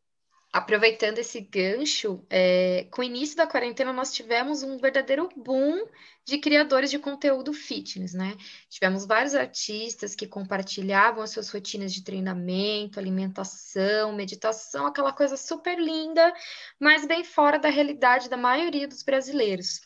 aproveitando 0.53 1.19
esse 1.19 1.41
gancho, 1.41 2.25
é, 2.31 2.87
com 2.91 3.03
o 3.03 3.05
início 3.05 3.37
da 3.37 3.47
quarentena 3.47 3.93
nós 3.93 4.13
tivemos 4.13 4.63
um 4.63 4.79
verdadeiro 4.79 5.29
boom 5.37 5.87
de 6.25 6.39
criadores 6.39 6.91
de 6.91 6.99
conteúdo 6.99 7.53
fitness, 7.53 8.15
né? 8.15 8.37
Tivemos 8.69 9.07
vários 9.07 9.35
artistas 9.35 10.15
que 10.15 10.27
compartilhavam 10.27 11.23
as 11.23 11.31
suas 11.31 11.51
rotinas 11.51 11.93
de 11.93 12.03
treinamento, 12.03 12.99
alimentação, 12.99 14.13
meditação, 14.13 14.87
aquela 14.87 15.13
coisa 15.13 15.37
super 15.37 15.79
linda, 15.79 16.33
mas 16.79 17.07
bem 17.07 17.25
fora 17.25 17.59
da 17.59 17.69
realidade 17.69 18.29
da 18.29 18.37
maioria 18.37 18.89
dos 18.89 19.03
brasileiros. 19.03 19.81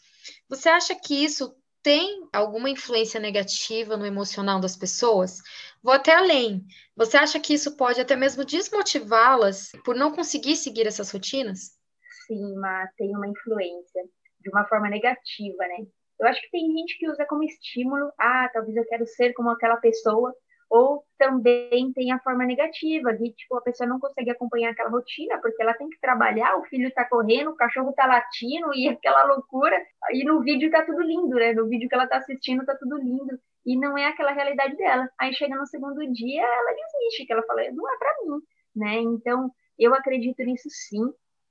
Você 0.48 0.68
acha 0.68 0.94
que 0.94 1.24
isso 1.24 1.56
tem 1.82 2.28
alguma 2.32 2.70
influência 2.70 3.18
negativa 3.18 3.96
no 3.96 4.06
emocional 4.06 4.60
das 4.60 4.76
pessoas? 4.76 5.38
Vou 5.82 5.92
até 5.92 6.14
além. 6.14 6.64
Você 6.96 7.16
acha 7.16 7.40
que 7.40 7.54
isso 7.54 7.76
pode 7.76 8.00
até 8.00 8.14
mesmo 8.14 8.44
desmotivá-las 8.44 9.72
por 9.84 9.94
não 9.94 10.12
conseguir 10.12 10.56
seguir 10.56 10.86
essas 10.86 11.10
rotinas? 11.10 11.76
Sim, 12.26 12.54
mas 12.56 12.90
tem 12.96 13.14
uma 13.16 13.26
influência 13.26 14.02
de 14.40 14.50
uma 14.50 14.64
forma 14.66 14.88
negativa, 14.88 15.58
né? 15.58 15.86
Eu 16.20 16.28
acho 16.28 16.40
que 16.40 16.50
tem 16.50 16.70
gente 16.70 16.98
que 16.98 17.10
usa 17.10 17.26
como 17.26 17.42
estímulo, 17.42 18.12
ah, 18.18 18.48
talvez 18.52 18.76
eu 18.76 18.86
quero 18.86 19.04
ser 19.06 19.32
como 19.32 19.50
aquela 19.50 19.76
pessoa, 19.78 20.32
ou 20.72 21.04
também 21.18 21.92
tem 21.92 22.12
a 22.12 22.18
forma 22.20 22.46
negativa, 22.46 23.12
de 23.12 23.30
tipo, 23.32 23.58
a 23.58 23.60
pessoa 23.60 23.86
não 23.86 24.00
consegue 24.00 24.30
acompanhar 24.30 24.70
aquela 24.70 24.88
rotina, 24.88 25.38
porque 25.38 25.62
ela 25.62 25.74
tem 25.74 25.86
que 25.90 26.00
trabalhar, 26.00 26.56
o 26.56 26.64
filho 26.64 26.90
tá 26.94 27.04
correndo, 27.04 27.50
o 27.50 27.54
cachorro 27.54 27.92
tá 27.92 28.06
latindo 28.06 28.74
e 28.74 28.88
aquela 28.88 29.22
loucura. 29.24 29.76
E 30.12 30.24
no 30.24 30.40
vídeo 30.40 30.70
tá 30.70 30.82
tudo 30.82 31.02
lindo, 31.02 31.34
né? 31.34 31.52
No 31.52 31.68
vídeo 31.68 31.90
que 31.90 31.94
ela 31.94 32.06
tá 32.06 32.16
assistindo 32.16 32.64
tá 32.64 32.74
tudo 32.74 32.96
lindo. 32.96 33.38
E 33.66 33.78
não 33.78 33.98
é 33.98 34.06
aquela 34.06 34.32
realidade 34.32 34.74
dela. 34.78 35.06
Aí 35.20 35.34
chega 35.34 35.54
no 35.54 35.66
segundo 35.66 36.00
dia, 36.10 36.42
ela 36.42 36.72
desiste, 36.72 37.26
que 37.26 37.32
ela 37.34 37.42
fala, 37.42 37.70
não 37.70 37.92
é 37.92 37.98
para 37.98 38.16
mim, 38.22 38.40
né? 38.74 38.96
Então, 38.96 39.50
eu 39.78 39.92
acredito 39.94 40.42
nisso 40.42 40.70
sim. 40.70 41.04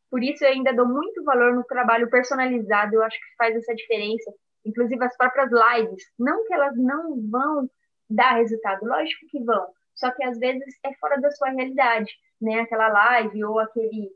Por 0.10 0.24
isso 0.24 0.44
eu 0.44 0.50
ainda 0.50 0.74
dou 0.74 0.88
muito 0.88 1.24
valor 1.24 1.54
no 1.54 1.64
trabalho 1.64 2.10
personalizado, 2.10 2.96
eu 2.96 3.04
acho 3.04 3.18
que 3.18 3.36
faz 3.38 3.56
essa 3.56 3.76
diferença. 3.76 4.34
Inclusive 4.66 5.04
as 5.06 5.16
próprias 5.16 5.52
lives, 5.52 6.04
não 6.18 6.44
que 6.46 6.54
elas 6.56 6.76
não 6.76 7.22
vão 7.30 7.70
dar 8.14 8.36
resultado, 8.36 8.86
lógico 8.86 9.28
que 9.30 9.44
vão, 9.44 9.68
só 9.96 10.12
que 10.12 10.24
às 10.24 10.38
vezes 10.38 10.64
é 10.86 10.94
fora 10.96 11.20
da 11.20 11.32
sua 11.32 11.50
realidade, 11.50 12.12
né? 12.42 12.62
Aquela 12.62 12.90
live 12.90 13.44
ou 13.44 13.60
aquele 13.60 14.12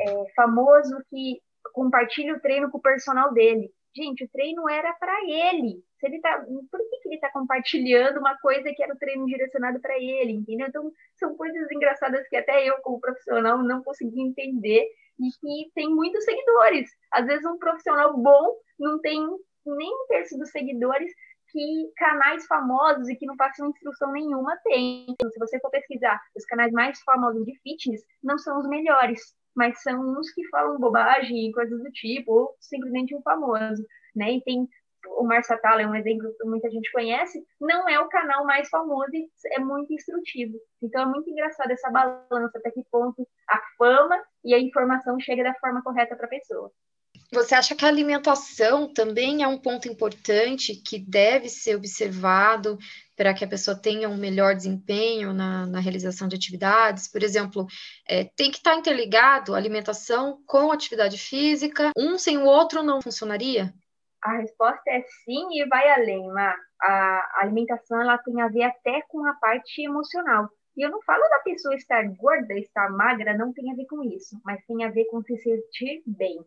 é, 0.00 0.32
famoso 0.34 0.96
que 1.08 1.40
compartilha 1.72 2.34
o 2.34 2.40
treino 2.40 2.70
com 2.70 2.78
o 2.78 2.82
personal 2.82 3.32
dele. 3.32 3.70
Gente, 3.94 4.24
o 4.24 4.28
treino 4.28 4.68
era 4.68 4.92
para 4.94 5.14
ele. 5.24 5.82
Se 5.98 6.06
ele 6.06 6.20
tá, 6.20 6.44
por 6.70 6.80
que, 6.80 7.00
que 7.00 7.08
ele 7.08 7.14
está 7.16 7.30
compartilhando 7.30 8.18
uma 8.18 8.36
coisa 8.38 8.72
que 8.74 8.82
era 8.82 8.94
o 8.94 8.98
treino 8.98 9.26
direcionado 9.26 9.80
para 9.80 9.96
ele, 9.98 10.32
entendeu? 10.32 10.66
Então, 10.66 10.90
são 11.16 11.36
coisas 11.36 11.70
engraçadas 11.70 12.26
que 12.28 12.36
até 12.36 12.66
eu, 12.66 12.76
como 12.78 13.00
profissional, 13.00 13.58
não 13.62 13.82
consegui 13.82 14.20
entender 14.20 14.86
e 15.20 15.28
que 15.40 15.70
tem 15.74 15.88
muitos 15.90 16.24
seguidores. 16.24 16.90
Às 17.12 17.26
vezes, 17.26 17.44
um 17.44 17.58
profissional 17.58 18.16
bom 18.16 18.56
não 18.78 18.98
tem 19.00 19.20
nem 19.66 19.94
um 19.94 20.06
terço 20.08 20.36
dos 20.38 20.50
seguidores, 20.50 21.12
que 21.52 21.92
canais 21.96 22.46
famosos 22.46 23.08
e 23.08 23.16
que 23.16 23.26
não 23.26 23.36
passam 23.36 23.68
instrução 23.68 24.10
nenhuma 24.12 24.56
têm. 24.64 25.06
Então, 25.08 25.30
se 25.30 25.38
você 25.38 25.60
for 25.60 25.70
pesquisar, 25.70 26.20
os 26.36 26.44
canais 26.46 26.72
mais 26.72 27.00
famosos 27.02 27.44
de 27.44 27.54
fitness 27.60 28.02
não 28.22 28.38
são 28.38 28.58
os 28.58 28.68
melhores, 28.68 29.20
mas 29.54 29.82
são 29.82 30.00
uns 30.18 30.32
que 30.32 30.48
falam 30.48 30.80
bobagem 30.80 31.48
e 31.48 31.52
coisas 31.52 31.82
do 31.82 31.90
tipo, 31.92 32.32
ou 32.32 32.56
simplesmente 32.58 33.14
um 33.14 33.22
famoso, 33.22 33.84
né? 34.16 34.32
E 34.32 34.42
tem 34.42 34.66
o 35.06 35.24
Marsatala 35.24 35.82
é 35.82 35.86
um 35.86 35.94
exemplo 35.94 36.32
que 36.38 36.46
muita 36.46 36.70
gente 36.70 36.90
conhece, 36.92 37.44
não 37.60 37.88
é 37.88 37.98
o 37.98 38.08
canal 38.08 38.44
mais 38.44 38.68
famoso 38.68 39.10
e 39.12 39.28
é 39.52 39.58
muito 39.58 39.92
instrutivo. 39.92 40.54
Então 40.80 41.02
é 41.02 41.06
muito 41.06 41.28
engraçado 41.28 41.70
essa 41.70 41.90
balança, 41.90 42.58
até 42.58 42.70
que 42.70 42.84
ponto 42.90 43.26
a 43.48 43.60
fama 43.76 44.22
e 44.44 44.54
a 44.54 44.60
informação 44.60 45.18
chega 45.20 45.42
da 45.42 45.54
forma 45.54 45.82
correta 45.82 46.16
para 46.16 46.26
a 46.26 46.30
pessoa. 46.30 46.70
Você 47.32 47.54
acha 47.54 47.74
que 47.74 47.82
a 47.82 47.88
alimentação 47.88 48.92
também 48.92 49.42
é 49.42 49.48
um 49.48 49.56
ponto 49.56 49.88
importante 49.88 50.74
que 50.74 50.98
deve 50.98 51.48
ser 51.48 51.76
observado 51.76 52.76
para 53.16 53.32
que 53.32 53.42
a 53.42 53.48
pessoa 53.48 53.74
tenha 53.74 54.06
um 54.06 54.18
melhor 54.18 54.54
desempenho 54.54 55.32
na, 55.32 55.66
na 55.66 55.80
realização 55.80 56.28
de 56.28 56.36
atividades? 56.36 57.10
Por 57.10 57.22
exemplo, 57.22 57.66
é, 58.06 58.24
tem 58.36 58.50
que 58.50 58.58
estar 58.58 58.74
interligado 58.74 59.54
a 59.54 59.56
alimentação 59.56 60.42
com 60.46 60.70
atividade 60.70 61.16
física, 61.16 61.90
um 61.96 62.18
sem 62.18 62.36
o 62.36 62.44
outro 62.44 62.82
não 62.82 63.00
funcionaria? 63.00 63.72
A 64.22 64.36
resposta 64.36 64.90
é 64.90 65.00
sim 65.24 65.58
e 65.58 65.66
vai 65.66 65.88
além, 65.90 66.28
Má. 66.28 66.54
A 66.82 67.40
alimentação 67.40 67.98
ela 67.98 68.18
tem 68.18 68.42
a 68.42 68.48
ver 68.48 68.64
até 68.64 69.00
com 69.08 69.24
a 69.26 69.32
parte 69.34 69.82
emocional. 69.82 70.50
E 70.76 70.84
eu 70.84 70.90
não 70.90 71.00
falo 71.00 71.22
da 71.30 71.38
pessoa 71.38 71.74
estar 71.74 72.02
gorda, 72.14 72.52
estar 72.58 72.90
magra, 72.90 73.36
não 73.36 73.54
tem 73.54 73.72
a 73.72 73.74
ver 73.74 73.86
com 73.86 74.02
isso, 74.04 74.38
mas 74.44 74.62
tem 74.66 74.84
a 74.84 74.90
ver 74.90 75.06
com 75.06 75.22
se 75.22 75.34
sentir 75.38 76.02
bem. 76.06 76.38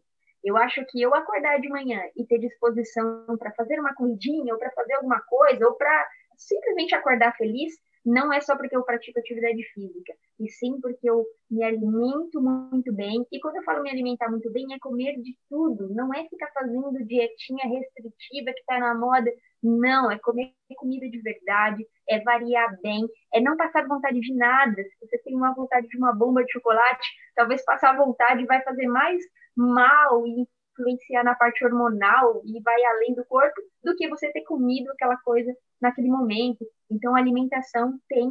Eu 0.46 0.56
acho 0.58 0.86
que 0.86 1.02
eu 1.02 1.16
acordar 1.16 1.60
de 1.60 1.68
manhã 1.68 2.00
e 2.16 2.24
ter 2.24 2.38
disposição 2.38 3.26
para 3.40 3.52
fazer 3.54 3.80
uma 3.80 3.96
corridinha, 3.96 4.54
ou 4.54 4.60
para 4.60 4.72
fazer 4.72 4.94
alguma 4.94 5.20
coisa, 5.22 5.68
ou 5.68 5.74
para 5.74 6.08
simplesmente 6.38 6.94
acordar 6.94 7.36
feliz, 7.36 7.74
não 8.06 8.32
é 8.32 8.40
só 8.40 8.56
porque 8.56 8.76
eu 8.76 8.84
pratico 8.84 9.20
atividade 9.20 9.64
física, 9.74 10.14
e 10.40 10.50
sim 10.50 10.80
porque 10.80 11.10
eu 11.10 11.26
me 11.50 11.64
alimento 11.64 12.40
muito 12.42 12.94
bem. 12.94 13.26
E 13.32 13.40
quando 13.40 13.58
eu 13.58 13.64
falo 13.64 13.82
me 13.82 13.90
alimentar 13.90 14.30
muito 14.30 14.52
bem, 14.52 14.74
é 14.74 14.80
comer 14.80 15.20
de 15.22 15.36
tudo, 15.50 15.90
não 15.94 16.14
é 16.14 16.24
ficar 16.28 16.52
fazendo 16.54 17.04
dietinha 17.06 17.68
restritiva 17.68 18.54
que 18.54 18.60
está 18.60 18.80
na 18.80 18.94
moda. 18.94 19.32
Não, 19.64 20.12
é 20.12 20.20
comer 20.20 20.54
comida 20.76 21.10
de 21.10 21.20
verdade, 21.22 21.88
é 22.08 22.20
variar 22.22 22.80
bem, 22.84 23.08
é 23.34 23.42
não 23.42 23.58
passar 23.58 23.88
vontade 23.88 24.20
de 24.20 24.36
nada. 24.36 24.76
Se 24.76 25.00
você 25.02 25.18
tem 25.20 25.36
uma 25.36 25.56
vontade 25.56 25.88
de 25.88 25.98
uma 25.98 26.14
bomba 26.14 26.44
de 26.44 26.52
chocolate, 26.52 27.08
talvez 27.36 27.66
passar 27.66 27.98
vontade 27.98 28.46
vai 28.46 28.62
fazer 28.62 28.88
mais 28.88 29.24
mal 29.56 30.28
e 30.28 30.46
influenciar 30.78 31.24
na 31.24 31.34
parte 31.36 31.64
hormonal 31.66 32.42
e 32.46 32.62
vai 32.62 32.84
além 32.86 33.16
do 33.16 33.26
corpo 33.26 33.62
do 33.84 33.96
que 33.96 34.08
você 34.10 34.32
ter 34.32 34.42
comido 34.42 34.92
aquela 34.92 35.18
coisa 35.18 35.52
naquele 35.86 36.10
momento. 36.10 36.66
Então, 36.90 37.16
a 37.16 37.20
alimentação 37.20 38.00
tem 38.08 38.30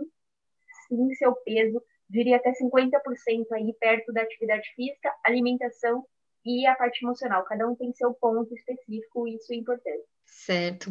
sim 0.89 1.15
seu 1.15 1.35
peso, 1.37 1.83
diria 2.09 2.37
até 2.37 2.53
50% 2.53 3.47
aí 3.53 3.75
perto 3.81 4.13
da 4.13 4.23
atividade 4.23 4.69
física, 4.75 5.13
alimentação 5.25 6.05
e 6.45 6.67
a 6.67 6.75
parte 6.75 7.05
emocional. 7.05 7.45
Cada 7.45 7.67
um 7.67 7.75
tem 7.75 7.93
seu 7.95 8.13
ponto 8.15 8.55
específico 8.55 9.27
e 9.27 9.37
isso 9.37 9.53
é 9.53 9.57
importante. 9.57 10.05
Certo. 10.27 10.91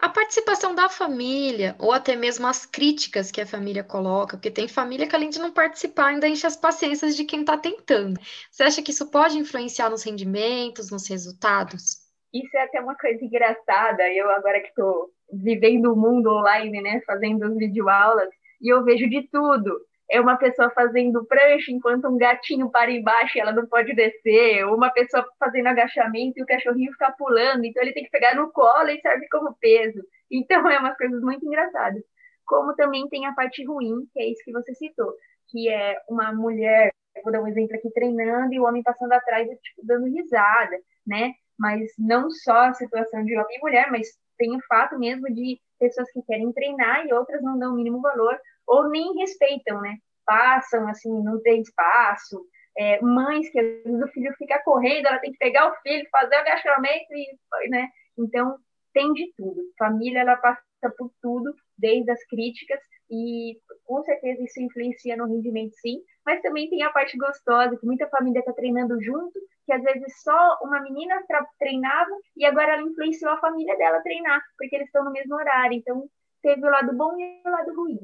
A 0.00 0.08
participação 0.08 0.74
da 0.74 0.88
família, 0.88 1.74
ou 1.78 1.92
até 1.92 2.14
mesmo 2.14 2.46
as 2.46 2.64
críticas 2.64 3.30
que 3.30 3.40
a 3.40 3.46
família 3.46 3.82
coloca, 3.82 4.36
porque 4.36 4.50
tem 4.50 4.68
família 4.68 5.08
que, 5.08 5.14
além 5.14 5.28
de 5.28 5.40
não 5.40 5.52
participar, 5.52 6.06
ainda 6.06 6.28
enche 6.28 6.46
as 6.46 6.56
paciências 6.56 7.16
de 7.16 7.24
quem 7.24 7.40
está 7.40 7.56
tentando. 7.56 8.18
Você 8.50 8.62
acha 8.62 8.82
que 8.82 8.92
isso 8.92 9.10
pode 9.10 9.38
influenciar 9.38 9.90
nos 9.90 10.04
rendimentos, 10.04 10.90
nos 10.90 11.08
resultados? 11.08 12.06
Isso 12.32 12.56
é 12.56 12.62
até 12.62 12.80
uma 12.80 12.96
coisa 12.96 13.24
engraçada. 13.24 14.08
Eu, 14.12 14.30
agora 14.30 14.60
que 14.60 14.68
estou 14.68 15.12
vivendo 15.32 15.92
o 15.92 15.96
mundo 15.96 16.30
online, 16.30 16.80
né, 16.80 17.00
fazendo 17.06 17.44
as 17.44 17.56
videoaulas, 17.56 18.28
e 18.60 18.72
eu 18.72 18.84
vejo 18.84 19.08
de 19.08 19.28
tudo 19.30 19.78
é 20.10 20.20
uma 20.20 20.36
pessoa 20.36 20.70
fazendo 20.70 21.24
prancha 21.26 21.70
enquanto 21.70 22.08
um 22.08 22.16
gatinho 22.16 22.70
para 22.70 22.90
embaixo 22.90 23.36
e 23.36 23.40
ela 23.40 23.52
não 23.52 23.66
pode 23.66 23.94
descer, 23.94 24.64
uma 24.66 24.90
pessoa 24.90 25.24
fazendo 25.38 25.66
agachamento 25.66 26.38
e 26.38 26.42
o 26.42 26.46
cachorrinho 26.46 26.92
fica 26.92 27.12
pulando, 27.12 27.64
então 27.64 27.82
ele 27.82 27.92
tem 27.92 28.04
que 28.04 28.10
pegar 28.10 28.34
no 28.34 28.50
colo 28.50 28.88
e 28.88 29.00
serve 29.00 29.28
como 29.28 29.54
peso. 29.60 30.00
Então 30.30 30.68
é 30.68 30.78
umas 30.78 30.96
coisas 30.96 31.20
muito 31.22 31.44
engraçadas. 31.44 32.02
Como 32.46 32.74
também 32.74 33.06
tem 33.08 33.26
a 33.26 33.34
parte 33.34 33.64
ruim, 33.64 34.06
que 34.12 34.20
é 34.20 34.30
isso 34.30 34.42
que 34.44 34.52
você 34.52 34.74
citou, 34.74 35.12
que 35.48 35.68
é 35.68 35.98
uma 36.08 36.32
mulher, 36.32 36.90
vou 37.22 37.32
dar 37.32 37.42
um 37.42 37.46
exemplo 37.46 37.76
aqui, 37.76 37.90
treinando 37.90 38.54
e 38.54 38.60
o 38.60 38.64
homem 38.64 38.82
passando 38.82 39.12
atrás 39.12 39.46
e 39.46 39.56
tipo, 39.56 39.82
dando 39.84 40.06
risada, 40.06 40.78
né? 41.06 41.32
Mas 41.58 41.92
não 41.98 42.30
só 42.30 42.68
a 42.68 42.74
situação 42.74 43.24
de 43.24 43.36
homem 43.36 43.58
e 43.58 43.60
mulher, 43.60 43.90
mas 43.90 44.08
tem 44.38 44.56
o 44.56 44.60
fato 44.66 44.98
mesmo 44.98 45.26
de 45.34 45.60
pessoas 45.78 46.10
que 46.12 46.22
querem 46.22 46.52
treinar 46.52 47.06
e 47.06 47.12
outras 47.12 47.42
não 47.42 47.58
dão 47.58 47.72
o 47.72 47.76
mínimo 47.76 48.00
valor 48.00 48.38
ou 48.66 48.88
nem 48.88 49.14
respeitam, 49.18 49.80
né? 49.80 49.96
Passam, 50.24 50.88
assim, 50.88 51.10
não 51.22 51.40
tem 51.42 51.60
espaço. 51.60 52.44
É, 52.76 53.00
mães 53.00 53.50
que 53.50 53.58
às 53.58 53.66
vezes 53.84 54.02
o 54.02 54.08
filho 54.08 54.32
fica 54.38 54.62
correndo, 54.62 55.06
ela 55.06 55.18
tem 55.18 55.32
que 55.32 55.38
pegar 55.38 55.70
o 55.70 55.74
filho, 55.82 56.06
fazer 56.12 56.36
o 56.36 56.38
agachamento, 56.38 57.12
e, 57.12 57.68
né? 57.70 57.88
Então, 58.16 58.56
tem 58.92 59.12
de 59.12 59.32
tudo. 59.36 59.60
Família, 59.78 60.20
ela 60.20 60.36
passa 60.36 60.62
por 60.96 61.10
tudo, 61.20 61.52
desde 61.76 62.10
as 62.10 62.24
críticas, 62.26 62.78
e 63.10 63.58
com 63.84 64.02
certeza 64.02 64.42
isso 64.42 64.60
influencia 64.60 65.16
no 65.16 65.26
rendimento, 65.26 65.74
sim, 65.76 66.02
mas 66.24 66.42
também 66.42 66.68
tem 66.68 66.82
a 66.82 66.90
parte 66.90 67.16
gostosa, 67.16 67.76
que 67.76 67.86
muita 67.86 68.08
família 68.08 68.40
está 68.40 68.52
treinando 68.52 69.00
junto, 69.02 69.38
que 69.64 69.72
às 69.72 69.82
vezes 69.82 70.22
só 70.22 70.58
uma 70.62 70.80
menina 70.80 71.22
treinava 71.58 72.10
e 72.36 72.44
agora 72.44 72.72
ela 72.72 72.82
influenciou 72.82 73.32
a 73.32 73.40
família 73.40 73.76
dela 73.76 73.98
a 73.98 74.02
treinar, 74.02 74.42
porque 74.56 74.76
eles 74.76 74.88
estão 74.88 75.04
no 75.04 75.12
mesmo 75.12 75.34
horário. 75.34 75.76
Então, 75.76 76.08
teve 76.42 76.66
o 76.66 76.70
lado 76.70 76.96
bom 76.96 77.18
e 77.18 77.42
o 77.46 77.50
lado 77.50 77.74
ruim. 77.74 77.98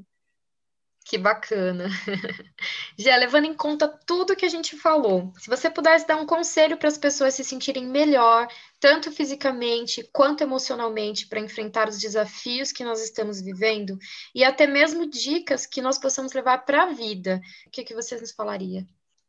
Que 1.05 1.19
bacana. 1.19 1.85
Já 2.97 3.15
levando 3.17 3.45
em 3.45 3.55
conta 3.55 3.87
tudo 4.07 4.35
que 4.35 4.47
a 4.47 4.49
gente 4.49 4.75
falou, 4.75 5.35
se 5.37 5.51
você 5.51 5.69
pudesse 5.69 6.07
dar 6.07 6.17
um 6.17 6.25
conselho 6.25 6.79
para 6.79 6.89
as 6.89 6.97
pessoas 6.97 7.35
se 7.35 7.45
sentirem 7.45 7.87
melhor, 7.87 8.49
tanto 8.81 9.13
fisicamente 9.13 10.09
quanto 10.11 10.43
emocionalmente, 10.43 11.29
para 11.29 11.41
enfrentar 11.41 11.91
os 11.91 11.99
desafios 11.99 12.73
que 12.73 12.83
nós 12.83 13.03
estamos 13.03 13.39
vivendo, 13.39 13.99
e 14.35 14.43
até 14.43 14.67
mesmo 14.67 15.07
dicas 15.07 15.67
que 15.67 15.83
nós 15.83 15.99
possamos 15.99 16.33
levar 16.33 16.65
para 16.65 16.85
a 16.85 16.93
vida, 16.95 17.39
o 17.67 17.71
que, 17.71 17.85
que 17.85 17.95
você 17.95 18.19
nos 18.19 18.33
falaria? 18.33 18.87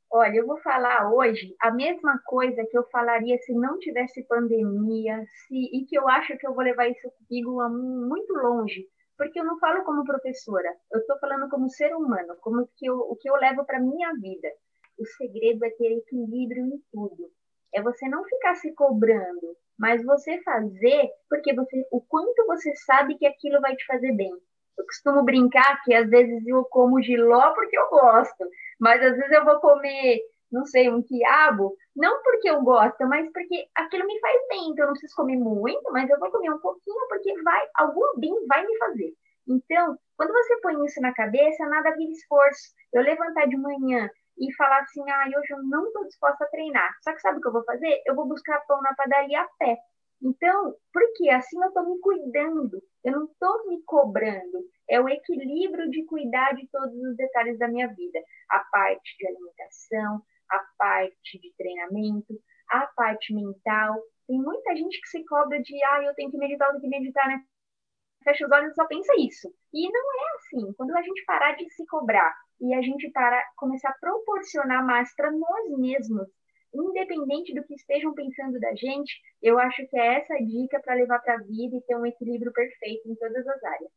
Olha, 0.09 0.37
eu 0.37 0.47
vou 0.47 0.57
falar 0.59 1.11
hoje 1.11 1.53
a 1.59 1.71
mesma 1.71 2.17
coisa 2.25 2.65
que 2.71 2.77
eu 2.77 2.85
falaria 2.85 3.37
se 3.39 3.53
não 3.53 3.77
tivesse 3.79 4.23
pandemia, 4.23 5.21
se, 5.45 5.55
e 5.73 5.85
que 5.85 5.97
eu 5.97 6.07
acho 6.07 6.37
que 6.37 6.47
eu 6.47 6.53
vou 6.53 6.63
levar 6.63 6.87
isso 6.87 7.11
comigo 7.27 7.61
muito 7.69 8.33
longe 8.33 8.87
porque 9.17 9.39
eu 9.39 9.45
não 9.45 9.59
falo 9.59 9.83
como 9.83 10.03
professora, 10.03 10.75
eu 10.91 10.99
estou 10.99 11.17
falando 11.19 11.49
como 11.49 11.69
ser 11.69 11.95
humano, 11.95 12.35
como 12.41 12.67
que 12.77 12.85
eu, 12.85 12.97
o 12.97 13.15
que 13.15 13.29
eu 13.29 13.35
levo 13.35 13.65
para 13.65 13.79
minha 13.79 14.11
vida. 14.13 14.49
O 14.97 15.05
segredo 15.05 15.65
é 15.65 15.69
ter 15.71 15.97
equilíbrio 15.97 16.65
em 16.65 16.81
tudo. 16.91 17.29
É 17.73 17.81
você 17.81 18.07
não 18.07 18.23
ficar 18.23 18.55
se 18.55 18.73
cobrando, 18.73 19.57
mas 19.77 20.03
você 20.03 20.41
fazer 20.43 21.09
porque 21.29 21.53
você, 21.53 21.85
o 21.91 22.01
quanto 22.01 22.45
você 22.45 22.73
sabe 22.85 23.17
que 23.17 23.25
aquilo 23.25 23.59
vai 23.61 23.75
te 23.75 23.85
fazer 23.85 24.13
bem. 24.13 24.31
Eu 24.77 24.85
costumo 24.85 25.23
brincar 25.23 25.81
que 25.83 25.93
às 25.93 26.09
vezes 26.09 26.45
eu 26.47 26.63
como 26.65 27.01
giló 27.01 27.53
porque 27.53 27.77
eu 27.77 27.89
gosto, 27.89 28.45
mas 28.79 29.01
às 29.01 29.15
vezes 29.15 29.31
eu 29.31 29.45
vou 29.45 29.59
comer 29.59 30.19
não 30.51 30.65
sei, 30.65 30.89
um 30.89 31.01
quiabo, 31.01 31.75
não 31.95 32.21
porque 32.23 32.49
eu 32.49 32.61
gosto, 32.61 33.05
mas 33.07 33.31
porque 33.31 33.67
aquilo 33.75 34.05
me 34.05 34.19
faz 34.19 34.47
bem. 34.49 34.69
Então 34.69 34.83
eu 34.83 34.87
não 34.87 34.93
preciso 34.93 35.15
comer 35.15 35.37
muito, 35.37 35.91
mas 35.91 36.09
eu 36.09 36.19
vou 36.19 36.31
comer 36.31 36.51
um 36.51 36.59
pouquinho 36.59 37.07
porque 37.09 37.41
vai, 37.43 37.67
algum 37.75 38.19
bem 38.19 38.33
vai 38.47 38.65
me 38.65 38.77
fazer. 38.77 39.13
Então, 39.47 39.97
quando 40.17 40.31
você 40.31 40.59
põe 40.61 40.85
isso 40.85 40.99
na 41.01 41.13
cabeça, 41.13 41.65
nada 41.67 41.95
vira 41.95 42.11
esforço. 42.11 42.73
Eu 42.93 43.03
levantar 43.03 43.47
de 43.47 43.57
manhã 43.57 44.09
e 44.37 44.53
falar 44.55 44.79
assim, 44.79 45.01
ah, 45.09 45.25
hoje 45.27 45.53
eu 45.53 45.63
não 45.63 45.85
estou 45.87 46.05
disposta 46.05 46.43
a 46.43 46.47
treinar. 46.47 46.91
Só 47.03 47.13
que 47.13 47.21
sabe 47.21 47.37
o 47.37 47.41
que 47.41 47.47
eu 47.47 47.53
vou 47.53 47.63
fazer? 47.63 48.01
Eu 48.05 48.15
vou 48.15 48.27
buscar 48.27 48.59
pão 48.67 48.81
na 48.81 48.93
padaria 48.95 49.41
a 49.41 49.47
pé. 49.59 49.77
Então, 50.21 50.75
porque 50.91 51.29
assim 51.29 51.61
eu 51.61 51.67
estou 51.67 51.85
me 51.85 51.99
cuidando, 51.99 52.81
eu 53.03 53.11
não 53.11 53.25
estou 53.25 53.67
me 53.67 53.81
cobrando. 53.83 54.65
É 54.89 54.99
o 54.99 55.09
equilíbrio 55.09 55.89
de 55.89 56.03
cuidar 56.05 56.53
de 56.53 56.67
todos 56.69 56.95
os 56.95 57.15
detalhes 57.15 57.59
da 57.59 57.67
minha 57.67 57.87
vida. 57.87 58.19
A 58.49 58.59
parte 58.71 59.17
de 59.17 59.27
alimentação, 59.27 60.21
a 60.49 60.59
parte 60.77 61.39
de 61.39 61.53
treinamento, 61.57 62.39
a 62.69 62.87
parte 62.95 63.33
mental. 63.33 63.95
Tem 64.27 64.37
muita 64.37 64.75
gente 64.75 64.99
que 64.99 65.07
se 65.07 65.23
cobra 65.25 65.61
de, 65.61 65.83
ah, 65.83 66.03
eu 66.03 66.13
tenho 66.15 66.31
que 66.31 66.37
meditar, 66.37 66.67
eu 66.67 66.79
tenho 66.79 66.91
que 66.91 66.99
meditar, 66.99 67.27
né? 67.27 67.43
Fecha 68.23 68.45
os 68.45 68.51
olhos 68.51 68.71
e 68.71 68.75
só 68.75 68.85
pensa 68.87 69.13
isso. 69.19 69.53
E 69.73 69.91
não 69.91 70.01
é 70.01 70.35
assim. 70.35 70.73
Quando 70.73 70.95
a 70.95 71.01
gente 71.01 71.23
parar 71.25 71.55
de 71.55 71.69
se 71.69 71.85
cobrar 71.85 72.33
e 72.59 72.73
a 72.73 72.81
gente 72.81 73.09
parar, 73.11 73.43
começar 73.55 73.89
a 73.89 73.97
proporcionar 73.99 74.83
mais 74.85 75.13
para 75.15 75.31
nós 75.31 75.77
mesmos, 75.77 76.27
independente 76.73 77.53
do 77.53 77.63
que 77.63 77.75
estejam 77.75 78.13
pensando 78.13 78.59
da 78.59 78.73
gente, 78.75 79.13
eu 79.41 79.59
acho 79.59 79.87
que 79.87 79.97
é 79.97 80.19
essa 80.19 80.35
dica 80.37 80.79
para 80.81 80.95
levar 80.95 81.19
para 81.19 81.35
a 81.35 81.43
vida 81.43 81.75
e 81.75 81.81
ter 81.81 81.95
um 81.95 82.05
equilíbrio 82.05 82.51
perfeito 82.51 83.09
em 83.09 83.15
todas 83.15 83.47
as 83.47 83.63
áreas. 83.63 83.91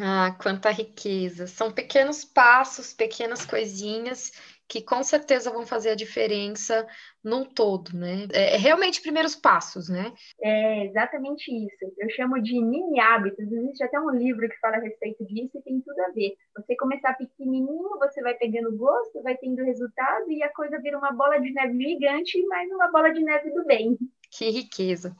Ah, 0.00 0.36
quanta 0.42 0.70
riqueza! 0.70 1.46
São 1.46 1.70
pequenos 1.70 2.24
passos, 2.24 2.94
pequenas 2.94 3.44
coisinhas 3.44 4.32
que 4.68 4.82
com 4.82 5.02
certeza 5.02 5.50
vão 5.50 5.66
fazer 5.66 5.90
a 5.90 5.94
diferença 5.94 6.86
num 7.22 7.44
todo, 7.44 7.96
né? 7.96 8.26
É, 8.32 8.54
é 8.54 8.56
realmente 8.56 9.00
primeiros 9.00 9.34
passos, 9.34 9.88
né? 9.88 10.12
É 10.42 10.86
exatamente 10.86 11.50
isso. 11.50 11.94
Eu 11.98 12.10
chamo 12.10 12.40
de 12.42 12.60
mini 12.60 12.98
hábitos. 13.00 13.50
Existe 13.50 13.84
até 13.84 13.98
um 14.00 14.10
livro 14.10 14.48
que 14.48 14.58
fala 14.58 14.76
a 14.76 14.80
respeito 14.80 15.24
disso 15.26 15.58
e 15.58 15.62
tem 15.62 15.80
tudo 15.80 16.00
a 16.00 16.12
ver. 16.12 16.34
Você 16.56 16.76
começar 16.76 17.14
pequenininho, 17.14 17.98
você 17.98 18.22
vai 18.22 18.34
pegando 18.34 18.76
gosto, 18.76 19.22
vai 19.22 19.36
tendo 19.36 19.64
resultado 19.64 20.30
e 20.30 20.42
a 20.42 20.52
coisa 20.52 20.80
vira 20.80 20.98
uma 20.98 21.12
bola 21.12 21.38
de 21.38 21.52
neve 21.52 21.82
gigante, 21.82 22.44
mais 22.46 22.70
uma 22.70 22.90
bola 22.90 23.12
de 23.12 23.22
neve 23.22 23.50
do 23.50 23.64
bem. 23.64 23.96
Que 24.30 24.50
riqueza. 24.50 25.14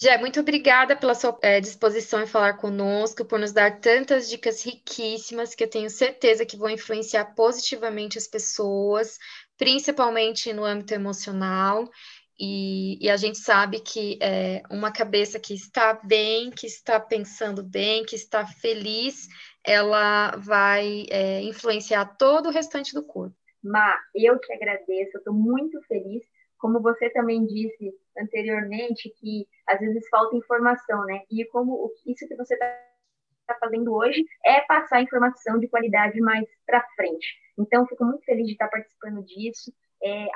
Jé, 0.00 0.16
muito 0.16 0.38
obrigada 0.38 0.94
pela 0.94 1.12
sua 1.12 1.36
é, 1.42 1.60
disposição 1.60 2.22
em 2.22 2.26
falar 2.26 2.54
conosco, 2.54 3.24
por 3.24 3.36
nos 3.36 3.50
dar 3.52 3.80
tantas 3.80 4.28
dicas 4.28 4.64
riquíssimas 4.64 5.56
que 5.56 5.64
eu 5.64 5.68
tenho 5.68 5.90
certeza 5.90 6.46
que 6.46 6.56
vão 6.56 6.70
influenciar 6.70 7.34
positivamente 7.34 8.16
as 8.16 8.28
pessoas, 8.28 9.18
principalmente 9.56 10.52
no 10.52 10.64
âmbito 10.64 10.94
emocional. 10.94 11.90
E, 12.38 13.04
e 13.04 13.10
a 13.10 13.16
gente 13.16 13.38
sabe 13.38 13.80
que 13.80 14.16
é, 14.22 14.62
uma 14.70 14.92
cabeça 14.92 15.40
que 15.40 15.52
está 15.52 15.94
bem, 15.94 16.52
que 16.52 16.68
está 16.68 17.00
pensando 17.00 17.64
bem, 17.64 18.04
que 18.04 18.14
está 18.14 18.46
feliz, 18.46 19.26
ela 19.64 20.30
vai 20.36 21.06
é, 21.10 21.42
influenciar 21.42 22.04
todo 22.16 22.46
o 22.46 22.52
restante 22.52 22.94
do 22.94 23.02
corpo. 23.02 23.34
Ma, 23.64 23.98
eu 24.14 24.38
te 24.38 24.52
agradeço, 24.52 25.18
estou 25.18 25.34
muito 25.34 25.82
feliz 25.88 26.22
como 26.58 26.80
você 26.80 27.08
também 27.10 27.46
disse 27.46 27.92
anteriormente, 28.18 29.12
que 29.18 29.46
às 29.66 29.78
vezes 29.80 30.08
falta 30.08 30.36
informação, 30.36 31.04
né? 31.04 31.22
E 31.30 31.44
como 31.46 31.92
isso 32.06 32.26
que 32.26 32.36
você 32.36 32.54
está 32.54 33.58
fazendo 33.60 33.94
hoje 33.94 34.24
é 34.44 34.60
passar 34.62 35.02
informação 35.02 35.58
de 35.58 35.68
qualidade 35.68 36.20
mais 36.20 36.46
para 36.66 36.86
frente. 36.96 37.26
Então, 37.58 37.86
fico 37.86 38.04
muito 38.04 38.24
feliz 38.24 38.46
de 38.46 38.52
estar 38.52 38.68
participando 38.68 39.24
disso. 39.24 39.72
É, 40.02 40.26